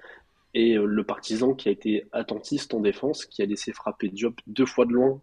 et 0.55 0.77
euh, 0.77 0.85
le 0.85 1.05
partisan 1.05 1.55
qui 1.55 1.69
a 1.69 1.73
été 1.73 2.07
attentiste 2.13 2.75
en 2.75 2.81
défense, 2.81 3.25
qui 3.25 3.43
a 3.43 3.47
laissé 3.47 3.73
frapper 3.73 4.09
Diop 4.09 4.41
deux 4.47 4.67
fois 4.67 4.87
de 4.87 4.93
loin 4.93 5.21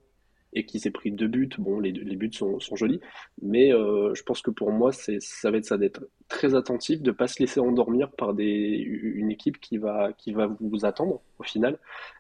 et 0.54 0.66
qui 0.66 0.80
s'est 0.80 0.92
pris 0.92 1.12
deux 1.12 1.28
buts. 1.28 1.50
Bon, 1.58 1.80
les, 1.80 1.92
les 1.92 2.16
buts 2.16 2.32
sont, 2.34 2.60
sont, 2.60 2.76
jolis, 2.76 3.00
mais 3.42 3.74
euh, 3.74 4.14
je 4.16 4.24
pense 4.24 4.42
que 4.42 4.52
pour 4.52 4.72
moi, 4.72 4.92
c'est, 4.92 5.22
ça 5.22 5.52
va 5.52 5.58
être 5.58 5.66
ça 5.66 5.78
d'être 5.78 6.02
très 6.28 6.56
attentif, 6.56 7.02
de 7.02 7.12
pas 7.12 7.28
se 7.28 7.40
laisser 7.40 7.60
endormir 7.60 8.12
par 8.12 8.34
des, 8.34 8.46
une 8.46 9.32
équipe 9.32 9.60
qui 9.60 9.78
va, 9.78 10.14
qui 10.14 10.34
va 10.34 10.50
vous 10.60 10.86
attendre 10.86 11.22
au 11.40 11.44
final, 11.44 11.80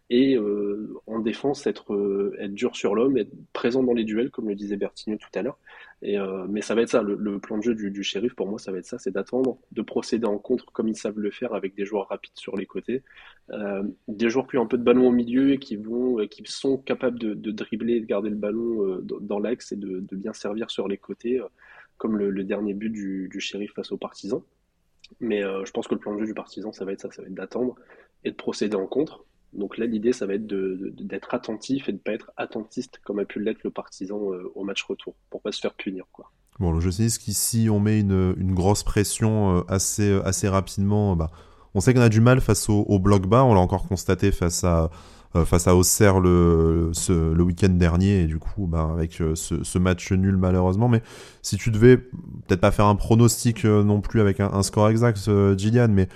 et 0.09 0.37
euh, 0.37 0.93
en 1.05 1.19
défense 1.19 1.67
être, 1.67 1.93
euh, 1.93 2.33
être 2.39 2.53
dur 2.53 2.75
sur 2.75 2.95
l'homme, 2.95 3.17
être 3.17 3.31
présent 3.51 3.83
dans 3.83 3.93
les 3.93 4.05
duels, 4.05 4.31
comme 4.31 4.47
le 4.47 4.55
disait 4.55 4.77
Bertigno 4.77 5.17
tout 5.17 5.37
à 5.37 5.41
l'heure. 5.41 5.57
Et, 6.01 6.17
euh, 6.17 6.45
mais 6.47 6.61
ça 6.61 6.75
va 6.75 6.83
être 6.83 6.89
ça, 6.89 7.01
le, 7.01 7.39
plan 7.39 7.57
de 7.57 7.63
jeu 7.63 7.75
du, 7.75 8.03
shérif 8.03 8.33
pour 8.33 8.47
moi, 8.47 8.57
ça 8.57 8.71
va 8.71 8.77
être 8.77 8.85
ça, 8.85 8.99
c'est 8.99 9.11
d'attendre, 9.11 9.57
de 9.73 9.81
procéder 9.81 10.25
en 10.25 10.37
contre 10.37 10.71
comme 10.71 10.87
ils 10.87 10.95
savent 10.95 11.19
le 11.19 11.31
faire 11.31 11.53
avec 11.53 11.75
des 11.75 11.85
joueurs 11.85 12.07
rapides 12.07 12.35
sur 12.35 12.55
les 12.55 12.65
côtés, 12.65 13.03
des 14.07 14.29
joueurs 14.29 14.47
qui 14.47 14.57
ont 14.57 14.63
un 14.63 14.67
peu 14.67 14.77
de 14.77 14.83
ballon 14.83 15.07
au 15.07 15.11
milieu 15.11 15.53
et 15.53 15.57
qui 15.57 15.75
vont, 15.75 16.17
qui 16.27 16.43
sont 16.45 16.77
capables 16.77 17.17
de, 17.17 17.51
dribbler 17.51 17.99
de 17.99 18.05
garder 18.05 18.29
le 18.29 18.35
ballon 18.35 19.01
dans 19.01 19.39
l'axe 19.39 19.71
et 19.71 19.75
de, 19.75 20.03
bien 20.11 20.33
servir 20.33 20.69
sur 20.69 20.87
les 20.87 20.97
côtés, 20.97 21.41
comme 21.97 22.17
le, 22.17 22.43
dernier 22.43 22.73
but 22.73 22.89
du, 22.89 23.39
shérif 23.39 23.73
face 23.73 23.91
aux 23.91 23.97
partisans. 23.97 24.41
Mais 25.19 25.41
je 25.41 25.71
pense 25.71 25.87
que 25.87 25.95
le 25.95 25.99
plan 25.99 26.13
de 26.13 26.19
jeu 26.19 26.25
du 26.25 26.33
partisan, 26.33 26.71
ça 26.71 26.85
va 26.85 26.91
être 26.91 27.01
ça, 27.01 27.11
ça 27.11 27.21
va 27.21 27.27
être 27.27 27.33
d'attendre 27.33 27.75
et 28.23 28.31
de 28.31 28.35
procéder 28.35 28.75
en 28.75 28.87
contre. 28.87 29.25
Donc 29.53 29.77
là, 29.77 29.85
l'idée, 29.85 30.13
ça 30.13 30.25
va 30.25 30.33
être 30.33 30.45
d'être 30.45 31.33
attentif 31.33 31.87
et 31.89 31.91
de 31.91 31.97
ne 31.97 32.01
pas 32.01 32.11
être 32.11 32.31
attentiste 32.37 32.99
comme 33.03 33.19
a 33.19 33.25
pu 33.25 33.41
l'être 33.41 33.63
le 33.63 33.71
partisan 33.71 34.33
euh, 34.33 34.51
au 34.55 34.63
match 34.63 34.83
retour, 34.83 35.15
pour 35.29 35.41
pas 35.41 35.51
se 35.51 35.61
faire 35.61 35.73
punir. 35.73 36.05
Bon, 36.59 36.71
le 36.71 36.79
jeu 36.79 36.91
qu'ici, 36.91 37.69
on 37.69 37.79
met 37.79 37.99
une, 37.99 38.53
grosse 38.53 38.83
pression 38.83 39.57
euh, 39.57 39.61
assez, 39.67 40.09
euh, 40.09 40.25
assez 40.25 40.47
rapidement. 40.47 41.15
Bah, 41.15 41.31
on 41.73 41.79
sait 41.79 41.93
qu'on 41.93 42.01
a 42.01 42.09
du 42.09 42.21
mal 42.21 42.41
face 42.41 42.69
au, 42.69 42.81
au 42.87 42.99
bloc 42.99 43.25
bas, 43.25 43.43
on 43.43 43.53
l'a 43.53 43.59
encore 43.59 43.87
constaté 43.87 44.31
face 44.31 44.63
à, 44.63 44.89
face 45.45 45.67
à 45.67 45.75
Auxerre 45.75 46.19
le, 46.19 46.91
week-end 47.39 47.69
dernier, 47.69 48.21
et 48.21 48.25
du 48.25 48.39
coup, 48.39 48.67
bah, 48.67 48.89
avec 48.91 49.13
ce, 49.13 49.35
ce, 49.35 49.77
match 49.77 50.11
nul 50.11 50.37
malheureusement. 50.37 50.89
Mais 50.89 51.01
si 51.41 51.57
tu 51.57 51.71
devais 51.71 51.97
peut-être 51.97 52.61
pas 52.61 52.71
faire 52.71 52.85
un 52.85 52.95
pronostic 52.95 53.63
non 53.65 54.01
plus 54.01 54.21
avec 54.21 54.39
un, 54.39 54.51
un 54.51 54.63
score 54.63 54.89
exact, 54.89 55.17
Gillian, 55.57 55.89
mais 55.89 56.07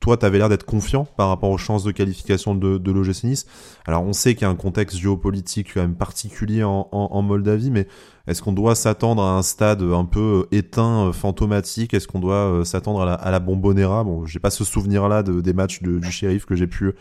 toi, 0.00 0.16
tu 0.16 0.26
avais 0.26 0.38
l'air 0.38 0.48
d'être 0.48 0.64
confiant 0.64 1.04
par 1.16 1.28
rapport 1.28 1.50
aux 1.50 1.58
chances 1.58 1.82
de 1.82 1.90
qualification 1.90 2.54
de, 2.54 2.78
de 2.78 2.92
l'OGC 2.92 3.24
Nice. 3.24 3.46
Alors, 3.86 4.04
on 4.04 4.12
sait 4.12 4.34
qu'il 4.34 4.42
y 4.42 4.44
a 4.44 4.50
un 4.50 4.54
contexte 4.54 4.98
géopolitique 4.98 5.74
quand 5.74 5.80
même 5.80 5.94
particulier 5.94 6.62
en, 6.62 7.22
Moldavie, 7.22 7.70
mais 7.70 7.88
est-ce 8.26 8.42
qu'on 8.42 8.52
doit 8.52 8.74
s'attendre 8.74 9.22
à 9.22 9.36
un 9.36 9.42
stade 9.42 9.82
un 9.82 10.04
peu 10.04 10.46
éteint, 10.52 11.12
fantomatique? 11.12 11.94
Est-ce 11.94 12.06
qu'on 12.06 12.20
doit 12.20 12.34
euh, 12.34 12.64
s'attendre 12.64 13.00
à 13.02 13.04
la, 13.04 13.14
à 13.14 13.38
Bombonera? 13.40 14.04
Bon, 14.04 14.26
j'ai 14.26 14.38
pas 14.38 14.50
ce 14.50 14.64
souvenir-là 14.64 15.22
de, 15.22 15.40
des 15.40 15.52
matchs 15.52 15.82
du 15.82 16.10
shérif 16.10 16.44
que 16.44 16.54
j'ai 16.54 16.66
pu 16.66 16.94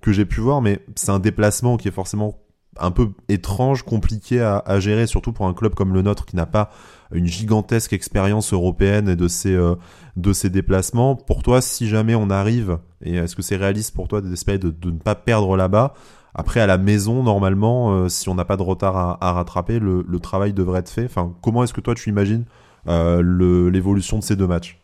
pu 0.00 0.40
voir, 0.40 0.62
mais 0.62 0.80
c'est 0.96 1.10
un 1.10 1.18
déplacement 1.18 1.76
qui 1.76 1.88
est 1.88 1.92
forcément 1.92 2.38
un 2.78 2.90
peu 2.90 3.10
étrange, 3.28 3.82
compliqué 3.82 4.40
à, 4.40 4.80
gérer, 4.80 5.06
surtout 5.06 5.32
pour 5.32 5.46
un 5.46 5.54
club 5.54 5.74
comme 5.74 5.92
le 5.92 6.02
nôtre 6.02 6.24
qui 6.24 6.36
n'a 6.36 6.46
pas 6.46 6.70
une 7.12 7.26
gigantesque 7.26 7.92
expérience 7.92 8.52
européenne 8.52 9.08
et 9.08 9.16
de 9.16 9.28
ses 9.28 9.52
euh, 9.52 9.74
de 10.20 10.32
ces 10.32 10.50
déplacements. 10.50 11.16
Pour 11.16 11.42
toi, 11.42 11.60
si 11.60 11.88
jamais 11.88 12.14
on 12.14 12.30
arrive, 12.30 12.78
et 13.02 13.16
est-ce 13.16 13.36
que 13.36 13.42
c'est 13.42 13.56
réaliste 13.56 13.94
pour 13.94 14.08
toi 14.08 14.20
d'espérer 14.20 14.58
de, 14.58 14.72
ne 14.84 14.98
pas 14.98 15.14
perdre 15.14 15.56
là-bas 15.56 15.94
Après, 16.34 16.60
à 16.60 16.66
la 16.66 16.78
maison, 16.78 17.22
normalement, 17.22 17.92
euh, 17.92 18.08
si 18.08 18.28
on 18.28 18.34
n'a 18.34 18.44
pas 18.44 18.56
de 18.56 18.62
retard 18.62 19.18
à, 19.20 19.32
rattraper, 19.32 19.78
le, 19.78 20.04
le, 20.06 20.20
travail 20.20 20.52
devrait 20.52 20.80
être 20.80 20.90
fait. 20.90 21.04
Enfin, 21.04 21.34
comment 21.42 21.64
est-ce 21.64 21.74
que 21.74 21.80
toi 21.80 21.94
tu 21.94 22.08
imagines 22.10 22.44
euh, 22.88 23.70
l'évolution 23.70 24.18
de 24.18 24.22
ces 24.22 24.36
deux 24.36 24.46
matchs? 24.46 24.80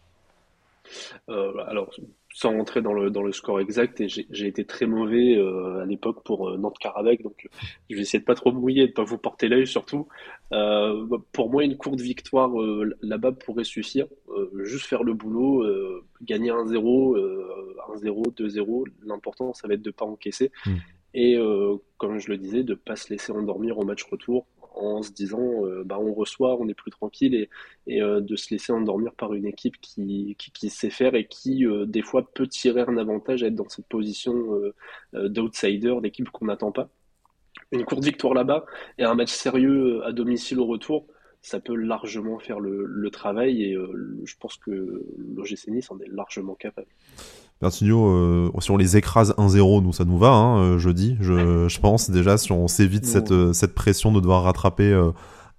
Euh, 1.28 1.52
alors, 1.68 1.88
sans 2.36 2.50
rentrer 2.50 2.82
dans 2.82 2.92
le, 2.92 3.10
dans 3.10 3.22
le 3.22 3.32
score 3.32 3.60
exact, 3.60 3.98
et 4.02 4.08
j'ai 4.08 4.46
été 4.46 4.66
très 4.66 4.84
mauvais 4.84 5.38
euh, 5.38 5.80
à 5.80 5.86
l'époque 5.86 6.22
pour 6.22 6.50
euh, 6.50 6.58
Nantes-Carabec, 6.58 7.22
donc 7.22 7.48
je 7.88 7.96
vais 7.96 8.02
essayer 8.02 8.18
de 8.18 8.26
pas 8.26 8.34
trop 8.34 8.52
mouiller, 8.52 8.88
de 8.88 8.92
pas 8.92 9.04
vous 9.04 9.16
porter 9.16 9.48
l'œil 9.48 9.66
surtout. 9.66 10.06
Euh, 10.52 11.06
pour 11.32 11.50
moi, 11.50 11.64
une 11.64 11.78
courte 11.78 11.98
victoire 11.98 12.60
euh, 12.60 12.94
là-bas 13.00 13.32
pourrait 13.32 13.64
suffire. 13.64 14.06
juste 14.64 14.84
faire 14.84 15.02
le 15.02 15.14
boulot, 15.14 15.64
gagner 16.20 16.50
1-0, 16.50 17.16
1-0, 17.94 18.34
2-0. 18.34 18.84
L'important, 19.06 19.54
ça 19.54 19.66
va 19.66 19.72
être 19.72 19.82
de 19.82 19.90
pas 19.90 20.04
encaisser. 20.04 20.52
Hmm. 20.66 20.74
Et 21.14 21.38
comme 21.96 22.18
je 22.18 22.28
le 22.28 22.36
disais, 22.36 22.64
de 22.64 22.74
pas 22.74 22.96
se 22.96 23.08
laisser 23.08 23.32
endormir 23.32 23.78
au 23.78 23.84
match 23.86 24.04
retour 24.04 24.46
en 24.76 25.02
se 25.02 25.12
disant 25.12 25.64
euh, 25.64 25.82
bah, 25.84 25.98
on 25.98 26.12
reçoit, 26.12 26.56
on 26.60 26.68
est 26.68 26.74
plus 26.74 26.90
tranquille 26.90 27.48
et, 27.86 28.02
euh, 28.02 28.20
de 28.20 28.36
se 28.36 28.50
laisser 28.50 28.72
endormir 28.72 29.12
par 29.14 29.34
une 29.34 29.46
équipe 29.46 29.80
qui, 29.80 30.36
qui, 30.38 30.70
sait 30.70 30.90
faire 30.90 31.14
et 31.14 31.26
qui 31.26 31.66
euh, 31.66 31.86
des 31.86 32.02
fois 32.02 32.30
peut 32.32 32.46
tirer 32.46 32.82
un 32.82 32.96
avantage 32.96 33.42
à 33.42 33.46
être 33.46 33.54
dans 33.54 33.68
cette 33.68 33.86
position 33.86 34.34
d'outsider, 35.12 35.96
d'équipe 36.02 36.30
qu'on 36.30 36.46
n'attend 36.46 36.72
pas. 36.72 36.88
une 37.72 37.84
courte 37.84 38.04
victoire 38.04 38.34
là-bas 38.34 38.66
et 38.98 39.04
un 39.04 39.14
match 39.14 39.32
sérieux 39.32 40.04
à 40.04 40.12
domicile 40.12 40.60
au 40.60 40.66
retour, 40.66 41.06
ça 41.42 41.60
peut 41.60 41.74
largement 41.74 42.38
faire 42.38 42.60
le, 42.60 43.10
travail 43.10 43.62
et 43.62 43.74
je 44.24 44.34
pense 44.38 44.56
que 44.56 45.04
l'OGC 45.34 45.68
Nice 45.68 45.90
en 45.90 45.98
est 46.00 46.08
largement 46.08 46.54
capable. 46.54 46.88
Bertigno, 47.60 48.08
euh, 48.08 48.50
si 48.60 48.70
on 48.70 48.76
les 48.76 48.98
écrase 48.98 49.34
1-0, 49.38 49.82
nous 49.82 49.92
ça 49.92 50.04
nous 50.04 50.18
va, 50.18 50.28
hein, 50.28 50.58
euh, 50.58 50.78
jeudi, 50.78 51.16
je, 51.20 51.66
je, 51.68 51.80
pense 51.80 52.10
déjà 52.10 52.36
si 52.36 52.52
on 52.52 52.68
s'évite 52.68 53.06
cette, 53.06 53.32
euh, 53.32 53.54
cette 53.54 53.74
pression 53.74 54.12
de 54.12 54.20
devoir 54.20 54.42
rattraper 54.42 54.92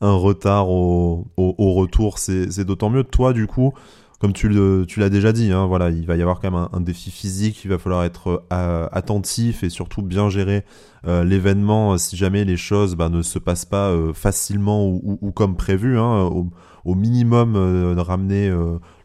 un 0.02 0.14
retard 0.14 0.70
au, 0.70 1.26
au, 1.38 1.74
retour, 1.74 2.20
c'est 2.20 2.64
d'autant 2.66 2.92
mieux. 2.92 3.04
Toi, 3.04 3.34
du 3.34 3.48
coup, 3.48 3.74
comme 4.20 4.32
tu 4.32 4.48
l'as 4.48 5.10
déjà 5.10 5.32
dit, 5.32 5.52
hein, 5.52 5.66
voilà, 5.66 5.90
il 5.90 6.06
va 6.06 6.16
y 6.18 6.22
avoir 6.22 6.40
quand 6.40 6.52
même 6.52 6.68
un, 6.72 6.82
défi 6.82 7.10
physique, 7.10 7.64
il 7.66 7.70
va 7.70 7.80
falloir 7.80 8.04
être 8.04 8.44
attentif 8.52 9.64
et 9.64 9.70
surtout 9.70 10.04
bien 10.04 10.30
gérer 10.30 10.66
l'événement 11.04 11.98
si 11.98 12.16
jamais 12.16 12.46
les 12.46 12.58
choses 12.58 12.96
bah, 12.96 13.10
ne 13.10 13.24
se 13.24 13.40
passent 13.40 13.66
pas 13.66 13.92
facilement 14.14 14.86
ou, 14.86 15.18
ou, 15.20 15.32
comme 15.32 15.56
prévu. 15.56 15.98
Hein, 15.98 16.26
au, 16.26 16.52
au, 16.88 16.96
minimum, 16.96 17.54
de 17.54 18.00
ramener 18.00 18.50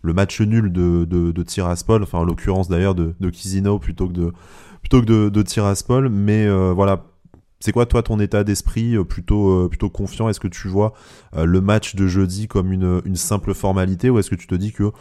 le 0.02 0.12
match 0.12 0.40
nul 0.40 0.72
de, 0.72 1.04
de, 1.04 1.42
Tiraspol, 1.42 2.02
enfin 2.02 2.18
en 2.18 2.24
l'occurrence 2.24 2.68
d'ailleurs 2.68 2.94
de, 2.94 3.30
Kizino 3.30 3.78
plutôt 3.78 4.08
que 4.08 4.12
de, 4.12 4.32
plutôt 4.80 5.00
que 5.00 5.28
de, 5.28 5.42
Tiraspol. 5.42 6.08
Mais 6.08 6.46
euh, 6.46 6.72
voilà, 6.72 7.04
c'est 7.60 7.72
quoi 7.72 7.86
toi 7.86 8.02
ton 8.02 8.20
état 8.20 8.44
d'esprit 8.44 8.96
euh, 8.96 9.04
plutôt, 9.04 9.50
euh, 9.50 9.68
plutôt 9.68 9.88
confiant? 9.88 10.28
Est-ce 10.28 10.40
que 10.40 10.48
tu 10.48 10.68
vois 10.68 10.92
le 11.36 11.60
match 11.60 11.94
de 11.94 12.06
jeudi 12.06 12.48
comme 12.48 12.72
une, 12.72 13.16
simple 13.16 13.54
formalité? 13.54 14.10
Ou 14.10 14.18
est-ce 14.18 14.30
que 14.30 14.34
tu 14.34 14.46
te 14.46 14.54
dis 14.54 14.72
que 14.72 14.92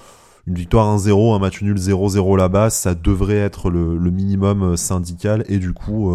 une 0.47 0.55
victoire 0.55 0.97
1-0, 0.97 1.35
un 1.35 1.39
match 1.39 1.61
nul 1.61 1.77
0-0 1.77 2.37
là-bas, 2.37 2.71
ça 2.71 2.95
devrait 2.95 3.37
être 3.37 3.69
le, 3.69 3.95
le, 3.95 4.09
minimum 4.09 4.75
syndical 4.75 5.45
et 5.47 5.59
du 5.59 5.71
coup, 5.71 6.11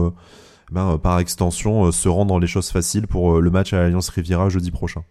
ben, 0.73 0.99
par 0.99 1.21
extension, 1.21 1.93
se 1.93 2.09
rendre 2.09 2.31
dans 2.31 2.41
les 2.41 2.49
choses 2.49 2.71
faciles 2.71 3.07
pour 3.07 3.41
le 3.41 3.51
match 3.51 3.73
à 3.73 3.79
l'Alliance 3.79 4.09
Riviera 4.09 4.49
jeudi 4.49 4.73
prochain? 4.73 5.05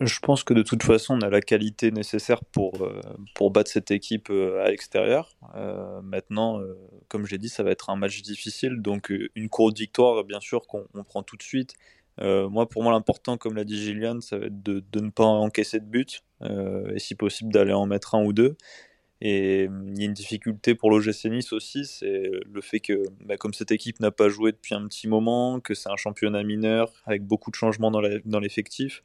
Je 0.00 0.18
pense 0.20 0.44
que 0.44 0.54
de 0.54 0.62
toute 0.62 0.82
façon, 0.82 1.18
on 1.18 1.20
a 1.22 1.30
la 1.30 1.40
qualité 1.40 1.90
nécessaire 1.90 2.44
pour, 2.44 2.82
euh, 2.82 3.00
pour 3.34 3.50
battre 3.50 3.70
cette 3.70 3.90
équipe 3.90 4.30
euh, 4.30 4.64
à 4.64 4.70
l'extérieur. 4.70 5.36
Euh, 5.54 6.00
maintenant, 6.02 6.60
comme 7.08 7.26
j'ai 7.26 7.38
dit, 7.38 7.48
ça 7.48 7.62
va 7.62 7.70
être 7.70 7.90
un 7.90 7.96
match 7.96 8.22
difficile. 8.22 8.76
Donc, 8.80 9.12
une 9.34 9.48
courte 9.48 9.78
victoire, 9.78 10.24
bien 10.24 10.40
sûr, 10.40 10.66
qu'on 10.66 10.86
prend 11.04 11.22
tout 11.22 11.36
de 11.36 11.42
suite. 11.42 11.74
moi, 12.20 12.68
pour 12.68 12.82
moi, 12.82 12.92
l'important, 12.92 13.36
comme 13.36 13.54
l'a 13.56 13.64
dit 13.64 13.82
Gillian, 13.82 14.20
ça 14.20 14.38
va 14.38 14.46
être 14.46 14.62
de, 14.62 14.84
de 14.92 15.00
ne 15.00 15.10
pas 15.10 15.24
encaisser 15.24 15.80
de 15.80 15.86
but 15.86 16.22
et 16.42 16.98
si 16.98 17.14
possible 17.14 17.52
d'aller 17.52 17.72
en 17.72 17.86
mettre 17.86 18.14
un 18.14 18.24
ou 18.24 18.32
deux. 18.32 18.56
Et 19.20 19.64
il 19.64 19.98
y 19.98 20.02
a 20.02 20.04
une 20.04 20.12
difficulté 20.12 20.76
pour 20.76 20.90
l'OGC 20.90 21.24
Nice 21.24 21.52
aussi, 21.52 21.84
c'est 21.86 22.30
le 22.44 22.60
fait 22.60 22.78
que, 22.78 23.02
bah, 23.24 23.36
comme 23.36 23.52
cette 23.52 23.72
équipe 23.72 23.98
n'a 23.98 24.12
pas 24.12 24.28
joué 24.28 24.52
depuis 24.52 24.76
un 24.76 24.86
petit 24.86 25.08
moment, 25.08 25.58
que 25.58 25.74
c'est 25.74 25.90
un 25.90 25.96
championnat 25.96 26.44
mineur 26.44 26.92
avec 27.04 27.24
beaucoup 27.24 27.50
de 27.50 27.56
changements 27.56 27.90
dans 27.90 28.40
l'effectif, 28.40 29.02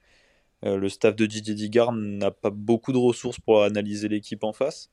le 0.64 0.90
staff 0.90 1.16
de 1.16 1.26
Didier 1.26 1.56
Digard 1.56 1.92
n'a 1.92 2.32
pas 2.32 2.50
beaucoup 2.50 2.94
de 2.94 2.98
ressources 2.98 3.40
pour 3.40 3.64
analyser 3.64 4.08
l'équipe 4.08 4.44
en 4.44 4.54
face. 4.54 4.90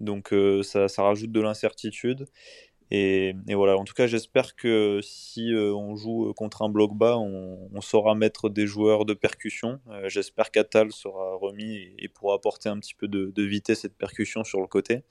Donc 0.00 0.32
euh, 0.32 0.62
ça, 0.62 0.88
rajoute 0.98 1.32
de 1.32 1.40
l'incertitude. 1.40 2.26
Et, 2.90 3.34
voilà, 3.48 3.76
en 3.76 3.84
tout 3.84 3.94
cas, 3.94 4.06
j'espère 4.06 4.54
que 4.54 5.00
si 5.02 5.52
euh, 5.52 5.74
on 5.74 5.96
joue 5.96 6.32
contre 6.34 6.62
un 6.62 6.68
bloc 6.68 6.94
bas, 6.94 7.18
on, 7.18 7.80
saura 7.80 8.14
mettre 8.14 8.48
des 8.48 8.66
joueurs 8.66 9.04
de 9.04 9.14
percussion. 9.14 9.80
j'espère 10.06 10.50
qu'Atal 10.50 10.92
sera 10.92 11.34
remis 11.36 11.92
et, 11.98 12.08
pourra 12.08 12.36
apporter 12.36 12.68
un 12.68 12.78
petit 12.78 12.94
peu 12.94 13.08
de, 13.08 13.42
vitesse 13.42 13.84
et 13.84 13.88
de 13.88 13.94
percussion 13.94 14.44
sur 14.44 14.60
le 14.60 14.66
côté. 14.66 15.02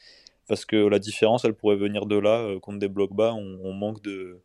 Parce 0.47 0.65
que 0.65 0.75
la 0.75 0.99
différence, 0.99 1.45
elle 1.45 1.55
pourrait 1.55 1.75
venir 1.75 2.05
de 2.05 2.17
là. 2.17 2.57
contre 2.61 2.79
des 2.79 2.87
blocs 2.87 3.13
bas, 3.13 3.33
on 3.33 3.73
manque 3.73 4.01
de, 4.01 4.41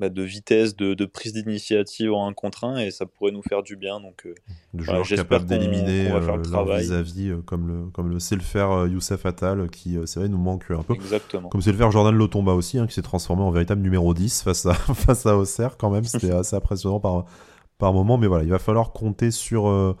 bah, 0.00 0.08
de 0.08 0.22
vitesse, 0.22 0.74
de, 0.74 1.04
prise 1.04 1.34
d'initiative 1.34 2.12
en 2.12 2.26
un 2.26 2.32
contre 2.32 2.64
un, 2.64 2.78
et 2.78 2.90
ça 2.90 3.04
pourrait 3.04 3.32
nous 3.32 3.42
faire 3.42 3.62
du 3.62 3.76
bien. 3.76 4.00
Donc, 4.00 4.26
euh, 4.26 4.34
joueurs 4.74 5.06
capables 5.06 5.44
d'éliminer 5.44 6.10
euh, 6.10 6.38
leur 6.50 6.64
vis-à-vis, 6.64 7.28
euh, 7.28 7.42
comme, 7.42 7.68
le, 7.68 7.90
comme 7.90 8.08
le 8.08 8.18
sait 8.18 8.34
le 8.34 8.40
faire 8.40 8.86
Youssef 8.86 9.26
Attal, 9.26 9.68
qui, 9.68 9.98
c'est 10.06 10.20
vrai, 10.20 10.28
nous 10.30 10.38
manque 10.38 10.64
un 10.70 10.82
peu. 10.82 10.94
Exactement. 10.94 11.50
Comme 11.50 11.60
c'est 11.60 11.72
le 11.72 11.78
faire 11.78 11.90
Jordan 11.90 12.14
Lotomba 12.14 12.52
aussi, 12.52 12.78
hein, 12.78 12.86
qui 12.86 12.94
s'est 12.94 13.02
transformé 13.02 13.42
en 13.42 13.50
véritable 13.50 13.82
numéro 13.82 14.14
10 14.14 14.42
face 14.42 14.64
à, 14.64 14.74
face 14.94 15.26
à 15.26 15.36
Auxerre, 15.36 15.76
quand 15.76 15.90
même. 15.90 16.04
C'était 16.04 16.30
assez 16.32 16.56
impressionnant 16.56 16.98
par, 16.98 17.26
par 17.76 17.92
moment, 17.92 18.16
mais 18.16 18.26
voilà, 18.26 18.44
il 18.44 18.50
va 18.50 18.58
falloir 18.58 18.92
compter 18.92 19.30
sur 19.30 19.96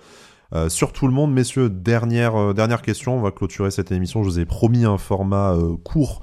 euh, 0.52 0.68
sur 0.68 0.92
tout 0.92 1.06
le 1.06 1.12
monde, 1.12 1.32
messieurs, 1.32 1.70
dernière, 1.70 2.36
euh, 2.36 2.52
dernière 2.52 2.82
question, 2.82 3.16
on 3.16 3.20
va 3.20 3.30
clôturer 3.30 3.70
cette 3.70 3.92
émission. 3.92 4.22
Je 4.24 4.28
vous 4.28 4.40
ai 4.40 4.46
promis 4.46 4.84
un 4.84 4.98
format 4.98 5.54
euh, 5.54 5.76
court 5.76 6.22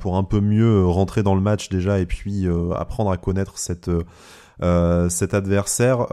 pour 0.00 0.16
un 0.16 0.24
peu 0.24 0.40
mieux 0.40 0.86
rentrer 0.86 1.22
dans 1.22 1.34
le 1.34 1.42
match 1.42 1.68
déjà 1.68 1.98
et 1.98 2.06
puis 2.06 2.46
apprendre 2.74 3.10
à 3.10 3.18
connaître 3.18 3.58
cet 3.58 3.90
adversaire. 5.34 6.06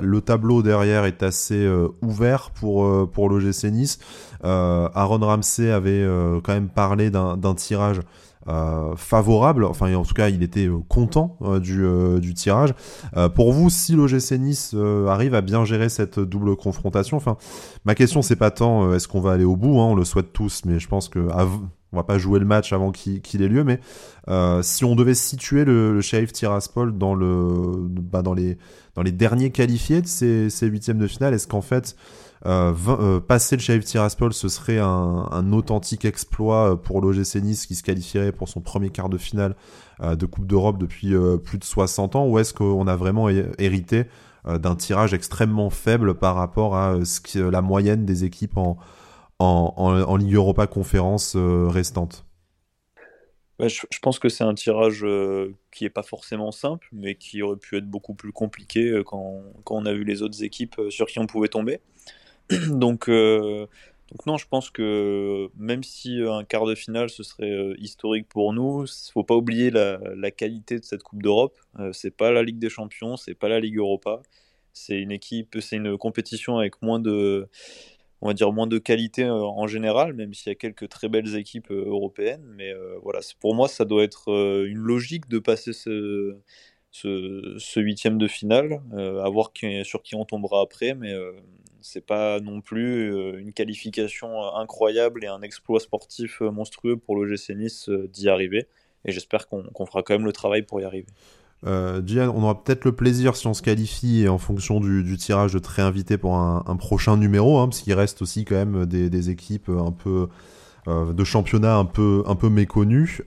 le 0.00 0.20
tableau 0.20 0.62
derrière 0.62 1.04
est 1.06 1.24
assez 1.24 1.68
ouvert 2.02 2.52
pour, 2.52 3.10
pour 3.10 3.28
l'OGC 3.28 3.64
Nice. 3.64 3.98
Aaron 4.44 5.18
Ramsey 5.18 5.72
avait 5.72 6.06
quand 6.44 6.52
même 6.52 6.68
parlé 6.68 7.10
d'un 7.10 7.54
tirage 7.56 8.00
euh, 8.48 8.94
favorable, 8.94 9.64
enfin 9.64 9.92
en 9.94 10.04
tout 10.04 10.14
cas 10.14 10.28
il 10.28 10.42
était 10.44 10.68
euh, 10.68 10.78
content 10.88 11.36
euh, 11.42 11.58
du, 12.20 12.34
tirage. 12.34 12.74
pour 13.34 13.52
vous, 13.52 13.70
si 13.70 13.94
l'OGC 13.96 14.38
Nice 14.38 14.74
arrive 15.08 15.34
à 15.34 15.40
bien 15.40 15.64
gérer 15.64 15.88
cette 15.88 16.20
double 16.20 16.54
confrontation, 16.54 17.16
enfin 17.16 17.36
ma 17.84 17.94
question 17.94 18.22
c'est 18.22 18.36
pas 18.36 18.50
tant 18.50 18.92
est-ce 18.94 19.08
qu'on 19.08 19.20
va 19.20 19.32
aller 19.32 19.44
au 19.44 19.56
bout, 19.56 19.80
hein, 19.80 19.86
on 19.86 19.94
le 19.94 20.04
souhaite 20.04 20.32
tous, 20.32 20.62
mais 20.64 20.78
je 20.78 20.86
pense 20.86 21.08
que 21.08 21.18
on 21.92 21.96
va 21.96 22.04
pas 22.04 22.18
jouer 22.18 22.38
le 22.38 22.44
match 22.44 22.72
avant 22.72 22.92
qu'il 22.92 23.42
ait 23.42 23.48
lieu, 23.48 23.64
mais 23.64 23.80
si 24.62 24.84
on 24.84 24.94
devait 24.94 25.14
situer 25.14 25.64
le, 25.64 25.92
le 25.94 26.00
Sheriff 26.00 26.32
Tiraspol 26.32 26.96
dans 26.96 27.14
le 27.14 27.88
bah, 27.88 28.22
dans 28.22 28.34
les 28.34 28.58
dans 28.94 29.02
les 29.02 29.12
derniers 29.12 29.50
qualifiés 29.50 30.02
de 30.02 30.06
ces 30.06 30.66
huitièmes 30.66 30.98
de 30.98 31.06
finale, 31.06 31.34
est-ce 31.34 31.48
qu'en 31.48 31.62
fait 31.62 31.96
euh, 32.44 32.74
euh, 32.88 33.20
passer 33.20 33.56
le 33.56 33.62
Sheriff 33.62 33.84
Tiraspol, 33.84 34.32
ce 34.34 34.48
serait 34.48 34.78
un, 34.78 35.52
authentique 35.52 36.04
exploit 36.04 36.72
euh, 36.72 36.76
pour 36.76 37.00
l'OGC 37.00 37.36
Nice 37.36 37.66
qui 37.66 37.74
se 37.74 37.82
qualifierait 37.82 38.32
pour 38.32 38.48
son 38.48 38.60
premier 38.60 38.90
quart 38.90 39.08
de 39.08 39.18
finale 39.18 39.54
de 40.02 40.26
Coupe 40.26 40.46
d'Europe 40.46 40.76
depuis 40.76 41.14
plus 41.42 41.56
de 41.56 41.64
60 41.64 42.16
ans, 42.16 42.26
ou 42.26 42.38
est-ce 42.38 42.52
qu'on 42.52 42.86
a 42.86 42.96
vraiment 42.96 43.30
hérité 43.30 44.04
d'un 44.44 44.76
tirage 44.76 45.14
extrêmement 45.14 45.70
faible 45.70 46.16
par 46.16 46.34
rapport 46.34 46.76
à 46.76 46.98
la 47.34 47.62
moyenne 47.62 48.04
des 48.04 48.24
équipes 48.24 48.58
en, 48.58 50.16
Ligue 50.18 50.34
Europa 50.34 50.66
Conférence 50.66 51.34
restante? 51.34 52.26
Je, 53.58 53.98
pense 54.02 54.18
que 54.18 54.28
c'est 54.28 54.44
un 54.44 54.52
tirage 54.52 55.06
qui 55.72 55.84
n'est 55.84 55.90
pas 55.90 56.02
forcément 56.02 56.52
simple, 56.52 56.86
mais 56.92 57.14
qui 57.14 57.40
aurait 57.40 57.56
pu 57.56 57.78
être 57.78 57.88
beaucoup 57.88 58.12
plus 58.12 58.32
compliqué 58.32 59.00
quand, 59.06 59.44
quand, 59.64 59.76
on 59.76 59.86
a 59.86 59.94
vu 59.94 60.04
les 60.04 60.20
autres 60.20 60.44
équipes 60.44 60.78
sur 60.90 61.06
qui 61.06 61.20
on 61.20 61.26
pouvait 61.26 61.48
tomber. 61.48 61.80
donc, 62.70 63.08
euh, 63.08 63.66
donc 64.10 64.26
non, 64.26 64.36
je 64.36 64.46
pense 64.46 64.70
que 64.70 65.48
même 65.56 65.82
si 65.82 66.20
un 66.20 66.44
quart 66.44 66.66
de 66.66 66.74
finale 66.74 67.10
ce 67.10 67.22
serait 67.22 67.50
euh, 67.50 67.74
historique 67.78 68.28
pour 68.28 68.52
nous, 68.52 68.86
faut 69.12 69.24
pas 69.24 69.34
oublier 69.34 69.70
la, 69.70 69.98
la, 70.14 70.30
qualité 70.30 70.78
de 70.78 70.84
cette 70.84 71.02
Coupe 71.02 71.22
d'Europe. 71.22 71.58
Euh, 71.80 71.92
c'est 71.92 72.16
pas 72.16 72.30
la 72.30 72.42
Ligue 72.42 72.58
des 72.58 72.70
Champions, 72.70 73.16
c'est 73.16 73.34
pas 73.34 73.48
la 73.48 73.58
Ligue 73.58 73.78
Europa. 73.78 74.22
C'est 74.72 75.00
une 75.00 75.10
équipe, 75.10 75.56
c'est 75.60 75.76
une 75.76 75.96
compétition 75.98 76.58
avec 76.58 76.80
moins 76.82 77.00
de, 77.00 77.48
on 78.20 78.28
va 78.28 78.34
dire 78.34 78.52
moins 78.52 78.66
de 78.66 78.78
qualité 78.78 79.28
en 79.28 79.66
général, 79.66 80.12
même 80.12 80.34
s'il 80.34 80.50
y 80.50 80.52
a 80.52 80.54
quelques 80.54 80.88
très 80.88 81.08
belles 81.08 81.34
équipes 81.36 81.70
européennes. 81.70 82.44
Mais 82.56 82.74
voilà, 83.02 83.20
pour 83.40 83.54
moi, 83.54 83.68
ça 83.68 83.86
doit 83.86 84.04
être 84.04 84.28
une 84.28 84.76
logique 84.76 85.28
de 85.28 85.38
passer 85.38 85.72
ce, 85.72 86.36
ce, 87.02 87.80
huitième 87.80 88.18
de 88.18 88.26
finale, 88.26 88.80
à 88.96 89.28
voir 89.28 89.52
qui, 89.52 89.84
sur 89.84 90.02
qui 90.02 90.14
on 90.14 90.24
tombera 90.24 90.60
après, 90.62 90.94
mais 90.94 91.12
c'est 91.86 92.04
pas 92.04 92.40
non 92.40 92.60
plus 92.60 93.14
euh, 93.14 93.38
une 93.38 93.52
qualification 93.52 94.42
euh, 94.42 94.60
incroyable 94.60 95.24
et 95.24 95.28
un 95.28 95.40
exploit 95.42 95.78
sportif 95.78 96.42
euh, 96.42 96.50
monstrueux 96.50 96.96
pour 96.96 97.16
le 97.16 97.28
GC 97.28 97.54
Nice 97.54 97.88
d'y 98.12 98.28
arriver. 98.28 98.66
Et 99.04 99.12
j'espère 99.12 99.46
qu'on 99.48 99.86
fera 99.86 100.02
quand 100.02 100.14
même 100.14 100.24
le 100.24 100.32
travail 100.32 100.62
pour 100.62 100.80
y 100.80 100.84
arriver. 100.84 101.06
Euh, 101.64 102.02
on 102.34 102.42
aura 102.42 102.62
peut-être 102.62 102.84
le 102.84 102.94
plaisir 102.94 103.36
si 103.36 103.46
on 103.46 103.54
se 103.54 103.62
qualifie 103.62 104.22
et 104.22 104.28
en 104.28 104.38
fonction 104.38 104.80
du, 104.80 105.16
tirage 105.16 105.52
de 105.52 105.60
te 105.60 105.68
réinviter 105.68 106.18
pour 106.18 106.34
un, 106.34 106.76
prochain 106.76 107.16
numéro, 107.16 107.58
hein, 107.58 107.68
parce 107.68 107.80
qu'il 107.80 107.94
reste 107.94 108.20
aussi 108.20 108.44
quand 108.44 108.56
même 108.56 108.84
des, 108.84 109.30
équipes 109.30 109.68
un 109.68 109.92
peu 109.92 110.28
de 110.86 111.24
championnat 111.24 111.76
un 111.76 111.84
peu 111.84 112.22
un 112.26 112.36
peu 112.36 112.48
méconnues. 112.48 113.20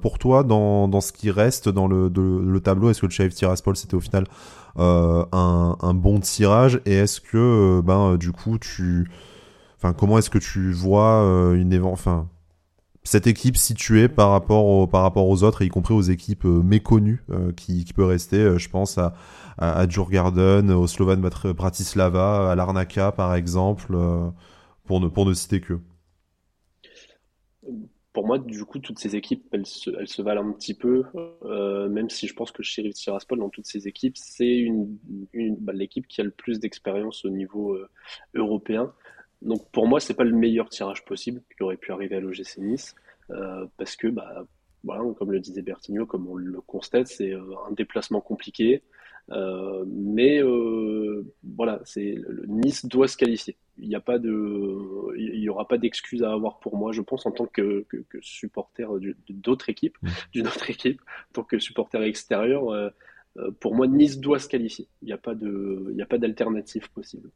pour 0.00 0.18
toi, 0.18 0.44
dans, 0.44 1.00
ce 1.00 1.12
qui 1.12 1.30
reste 1.30 1.68
dans 1.68 1.88
le, 1.88 2.08
le 2.08 2.60
tableau, 2.60 2.90
est-ce 2.90 3.00
que 3.00 3.06
le 3.06 3.12
Sheriff 3.12 3.34
Tiraspol 3.34 3.76
c'était 3.76 3.94
au 3.94 4.00
final 4.00 4.24
euh, 4.78 5.24
un, 5.32 5.94
bon 5.94 6.20
tirage? 6.20 6.80
Et 6.86 6.94
est-ce 6.94 7.20
que 7.20 7.36
euh, 7.78 7.82
ben 7.82 8.16
du 8.16 8.32
coup 8.32 8.58
tu 8.58 9.10
enfin 9.76 9.92
comment 9.92 10.18
est-ce 10.18 10.30
que 10.30 10.38
tu 10.38 10.72
vois 10.72 11.22
euh, 11.22 11.54
une 11.54 11.82
enfin 11.84 12.28
cette 13.02 13.26
équipe 13.26 13.56
située 13.56 14.08
par 14.08 14.30
rapport, 14.30 14.88
par 14.88 15.02
rapport 15.02 15.26
aux 15.26 15.42
autres, 15.42 15.62
y 15.62 15.68
compris 15.68 15.94
aux 15.94 16.02
équipes 16.02 16.44
méconnues 16.44 17.24
qui, 17.56 17.84
qui 17.86 17.92
peut 17.94 18.04
rester. 18.04 18.58
je 18.58 18.68
pense 18.68 18.98
à, 18.98 19.14
à, 19.56 19.88
Djurgarden, 19.88 20.70
au 20.70 20.86
Slovan 20.86 21.18
Bratislava, 21.18 22.52
à 22.52 22.54
l'Arnaka 22.54 23.10
par 23.10 23.34
exemple, 23.34 23.96
pour, 24.84 25.00
ne, 25.00 25.08
pour 25.08 25.24
ne 25.24 25.32
citer 25.32 25.62
que. 25.62 25.80
Pour 28.12 28.26
moi, 28.26 28.38
du 28.38 28.64
coup, 28.64 28.80
toutes 28.80 28.98
ces 28.98 29.14
équipes, 29.14 29.46
elles 29.52 29.66
se, 29.66 30.22
valent 30.22 30.48
un 30.48 30.52
petit 30.52 30.74
peu, 30.74 31.04
euh, 31.44 31.88
même 31.88 32.10
si 32.10 32.26
je 32.26 32.34
pense 32.34 32.50
que 32.50 32.62
Sheriff 32.62 32.94
Tiraspol, 32.94 33.38
dans 33.38 33.50
toutes 33.50 33.66
ces 33.66 33.86
équipes, 33.86 34.16
c'est 34.16 34.66
bah, 35.60 35.72
l'équipe 35.72 36.06
qui 36.08 36.20
a 36.20 36.24
le 36.24 36.32
plus 36.32 36.58
d'expérience 36.58 37.24
au 37.24 37.30
niveau 37.30 37.74
euh, 37.74 37.88
européen. 38.34 38.92
Donc 39.42 39.70
pour 39.70 39.86
moi, 39.86 40.00
c'est 40.00 40.14
pas 40.14 40.24
le 40.24 40.34
meilleur 40.36 40.68
tirage 40.68 41.04
possible 41.04 41.42
qui 41.56 41.62
aurait 41.62 41.76
pu 41.76 41.92
arriver 41.92 42.16
à 42.16 42.20
l'OGC 42.20 42.58
Nice, 42.58 42.96
euh, 43.30 43.66
parce 43.76 43.94
que, 43.94 44.08
bah, 44.08 44.44
voilà, 44.82 45.04
comme 45.14 45.30
le 45.30 45.38
disait 45.38 45.62
Bertigno, 45.62 46.04
comme 46.04 46.26
on 46.26 46.34
le 46.34 46.60
constate, 46.62 47.06
c'est 47.06 47.32
un 47.32 47.72
déplacement 47.72 48.20
compliqué. 48.20 48.82
Mais 49.28 50.42
voilà, 51.44 51.80
c'est 51.84 52.16
le 52.16 52.46
Nice 52.48 52.86
doit 52.86 53.06
se 53.06 53.16
qualifier. 53.16 53.56
Il 53.80 53.88
n'y 53.88 53.94
a 53.94 54.00
pas 54.00 54.18
de, 54.18 55.16
il 55.16 55.40
y 55.40 55.48
aura 55.48 55.66
pas 55.66 55.78
d'excuse 55.78 56.22
à 56.22 56.32
avoir 56.32 56.58
pour 56.58 56.76
moi, 56.76 56.92
je 56.92 57.00
pense, 57.00 57.26
en 57.26 57.30
tant 57.30 57.46
que, 57.46 57.84
que, 57.88 57.96
que 58.08 58.18
supporter 58.20 58.86
d'autres 59.28 59.68
équipes, 59.68 59.96
mmh. 60.02 60.08
d'une 60.32 60.46
autre 60.46 60.70
équipe, 60.70 61.00
en 61.30 61.32
tant 61.34 61.42
que 61.44 61.58
supporter 61.58 62.02
extérieur. 62.02 62.70
Euh, 62.70 63.50
pour 63.60 63.74
moi, 63.74 63.86
Nice 63.86 64.18
doit 64.18 64.38
se 64.38 64.48
qualifier. 64.48 64.88
Il 65.02 65.06
n'y 65.06 65.12
a 65.12 65.18
pas 65.18 65.34
de, 65.34 65.86
il 65.90 65.96
n'y 65.96 66.02
a 66.02 66.06
pas 66.06 66.18
d'alternative 66.18 66.90
possible. 66.90 67.30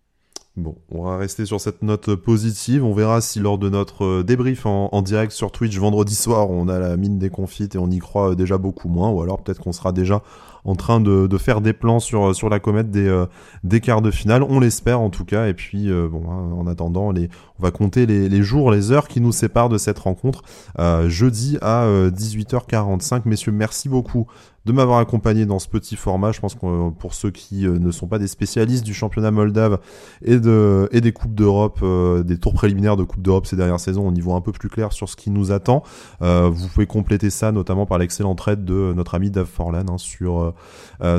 Bon, 0.57 0.77
on 0.93 1.03
va 1.03 1.17
rester 1.17 1.47
sur 1.47 1.61
cette 1.61 1.83
note 1.83 2.15
positive. 2.15 2.85
On 2.85 2.95
verra 2.95 3.21
si 3.21 3.41
lors 3.41 3.59
de 3.59 3.69
notre 3.69 4.05
euh, 4.05 4.23
débrief 4.23 4.67
en, 4.67 4.89
en, 4.93 5.03
direct 5.03 5.33
sur 5.33 5.51
Twitch 5.51 5.77
vendredi 5.79 6.15
soir, 6.15 6.49
on 6.49 6.69
a 6.69 6.79
la 6.79 6.97
mine 6.97 7.19
des 7.19 7.29
confites 7.29 7.75
et 7.75 7.79
on 7.79 7.91
y 7.91 7.99
croit 7.99 8.31
euh, 8.31 8.35
déjà 8.37 8.57
beaucoup 8.57 8.89
moins, 8.89 9.11
ou 9.11 9.21
alors 9.21 9.43
peut-être 9.43 9.61
qu'on 9.61 9.73
sera 9.73 9.91
déjà 9.91 10.23
en 10.65 10.75
train 10.75 11.01
de, 11.01 11.29
faire 11.39 11.61
des 11.61 11.73
plans 11.73 12.01
sur, 12.01 12.31
euh, 12.31 12.49
la 12.49 12.59
comète 12.59 12.91
des, 12.91 13.25
des 13.63 13.81
quarts 13.81 14.03
de 14.03 14.11
finale. 14.11 14.43
On 14.43 14.61
l'espère 14.61 15.01
en 15.01 15.11
tout 15.11 15.25
cas. 15.25 15.47
Et 15.47 15.55
puis, 15.55 15.91
bon, 15.91 16.25
hein, 16.31 16.53
en 16.59 16.67
attendant, 16.67 17.13
on 17.13 17.63
va 17.63 17.71
compter 17.71 18.07
les, 18.07 18.29
les, 18.29 18.43
jours, 18.43 18.71
les 18.71 18.93
heures 18.93 19.09
qui 19.09 19.21
nous 19.21 19.33
séparent 19.33 19.69
de 19.69 19.79
cette 19.79 19.99
rencontre. 19.99 20.43
Euh, 20.79 21.09
jeudi 21.09 21.59
à 21.63 21.87
18h45. 21.87 23.23
Messieurs, 23.25 23.53
merci 23.53 23.89
beaucoup 23.89 24.27
de 24.67 24.73
m'avoir 24.73 24.99
accompagné 24.99 25.45
dans 25.45 25.59
ce 25.59 25.69
petit 25.69 25.97
format. 25.97 26.33
Je 26.33 26.41
pense 26.41 26.55
que 26.55 26.65
euh, 26.65 26.91
pour 26.91 27.15
ceux 27.15 27.31
qui 27.31 27.67
euh, 27.67 27.79
ne 27.79 27.91
sont 27.91 28.07
pas 28.07 28.19
des 28.19 28.27
spécialistes 28.27 28.85
du 28.85 28.95
championnat 28.95 29.31
moldave 29.31 29.79
et, 30.25 30.39
de, 30.39 30.89
et 30.91 31.01
des 31.01 31.13
Coupes 31.13 31.35
d'Europe, 31.35 31.81
euh, 31.83 32.23
des 32.23 32.39
tours 32.39 32.55
préliminaires 32.55 32.97
de 32.97 33.05
Coupe 33.05 33.21
d'Europe 33.21 33.47
ces 33.47 33.57
dernières 33.57 33.81
saisons, 33.81 34.07
on 34.07 34.15
y 34.15 34.21
voit 34.21 34.37
un 34.37 34.41
peu 34.41 34.53
plus 34.53 34.71
clair 34.71 34.93
sur 34.93 35.09
ce 35.09 35.17
qui 35.17 35.31
nous 35.31 35.53
attend. 35.53 35.83
vous 36.21 36.69
pouvez 36.69 36.87
compléter 36.87 37.31
ça 37.31 37.53
notamment 37.53 37.87
par 37.87 37.99
l'excellente 37.99 38.43
aide 38.49 38.65
de 38.65 38.93
notre 38.95 39.15
ami 39.15 39.31
Dave 39.31 39.47
Forlan 39.47 39.85
hein, 39.89 39.99
sur, 39.99 40.55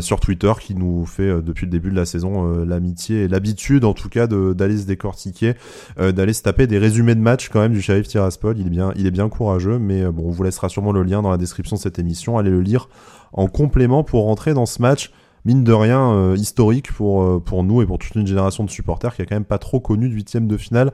sur 0.01 0.19
Twitter 0.19 0.51
qui 0.59 0.75
nous 0.75 1.05
fait 1.05 1.41
depuis 1.41 1.65
le 1.65 1.71
début 1.71 1.91
de 1.91 1.95
la 1.95 2.05
saison 2.05 2.63
l'amitié 2.63 3.23
et 3.23 3.27
l'habitude 3.27 3.85
en 3.85 3.93
tout 3.93 4.09
cas 4.09 4.27
d'aller 4.27 4.77
se 4.77 4.85
décortiquer, 4.85 5.53
d'aller 5.97 6.33
se 6.33 6.43
taper 6.43 6.67
des 6.67 6.77
résumés 6.77 7.15
de 7.15 7.19
match 7.19 7.49
quand 7.49 7.59
même 7.59 7.73
du 7.73 7.81
Sheriff 7.81 8.07
Tiraspol. 8.07 8.57
Il 8.57 8.67
est 8.67 8.71
bien, 8.71 8.91
il 8.95 9.05
est 9.05 9.11
bien 9.11 9.29
courageux, 9.29 9.79
mais 9.79 10.05
bon, 10.05 10.23
on 10.27 10.31
vous 10.31 10.43
laissera 10.43 10.69
sûrement 10.69 10.91
le 10.91 11.03
lien 11.03 11.21
dans 11.21 11.31
la 11.31 11.37
description 11.37 11.75
de 11.75 11.81
cette 11.81 11.99
émission. 11.99 12.37
Allez 12.37 12.51
le 12.51 12.61
lire 12.61 12.87
en 13.35 13.47
complément 13.47 14.03
pour 14.03 14.23
rentrer 14.23 14.53
dans 14.53 14.65
ce 14.65 14.81
match 14.81 15.11
mine 15.45 15.63
de 15.63 15.71
rien 15.71 16.11
euh, 16.11 16.35
historique 16.35 16.91
pour, 16.91 17.23
euh, 17.23 17.39
pour 17.39 17.63
nous 17.63 17.81
et 17.81 17.85
pour 17.85 17.99
toute 17.99 18.15
une 18.15 18.27
génération 18.27 18.63
de 18.63 18.69
supporters 18.69 19.15
qui 19.15 19.21
a 19.21 19.25
quand 19.25 19.35
même 19.35 19.45
pas 19.45 19.59
trop 19.59 19.79
connu 19.79 20.09
de 20.09 20.13
huitième 20.13 20.47
de 20.47 20.57
finale 20.57 20.91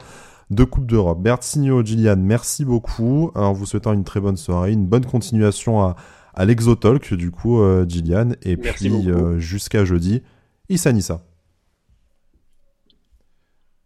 de 0.49 0.65
Coupe 0.65 0.85
d'Europe. 0.85 1.21
Bertigno, 1.21 1.83
Gillian, 1.83 2.17
merci 2.17 2.65
beaucoup. 2.65 3.31
En 3.35 3.53
vous 3.53 3.65
souhaitant 3.65 3.93
une 3.93 4.03
très 4.03 4.19
bonne 4.19 4.35
soirée, 4.35 4.73
une 4.73 4.85
bonne 4.85 5.05
continuation 5.05 5.81
à, 5.81 5.95
à 6.33 6.43
l'Exotalk 6.43 7.13
du 7.13 7.31
coup, 7.31 7.61
euh, 7.61 7.85
Gillian. 7.87 8.31
Et 8.43 8.57
puis 8.57 9.07
jusqu'à 9.37 9.85
jeudi, 9.85 10.21
Issa 10.67 10.91
Nissa. 10.91 11.21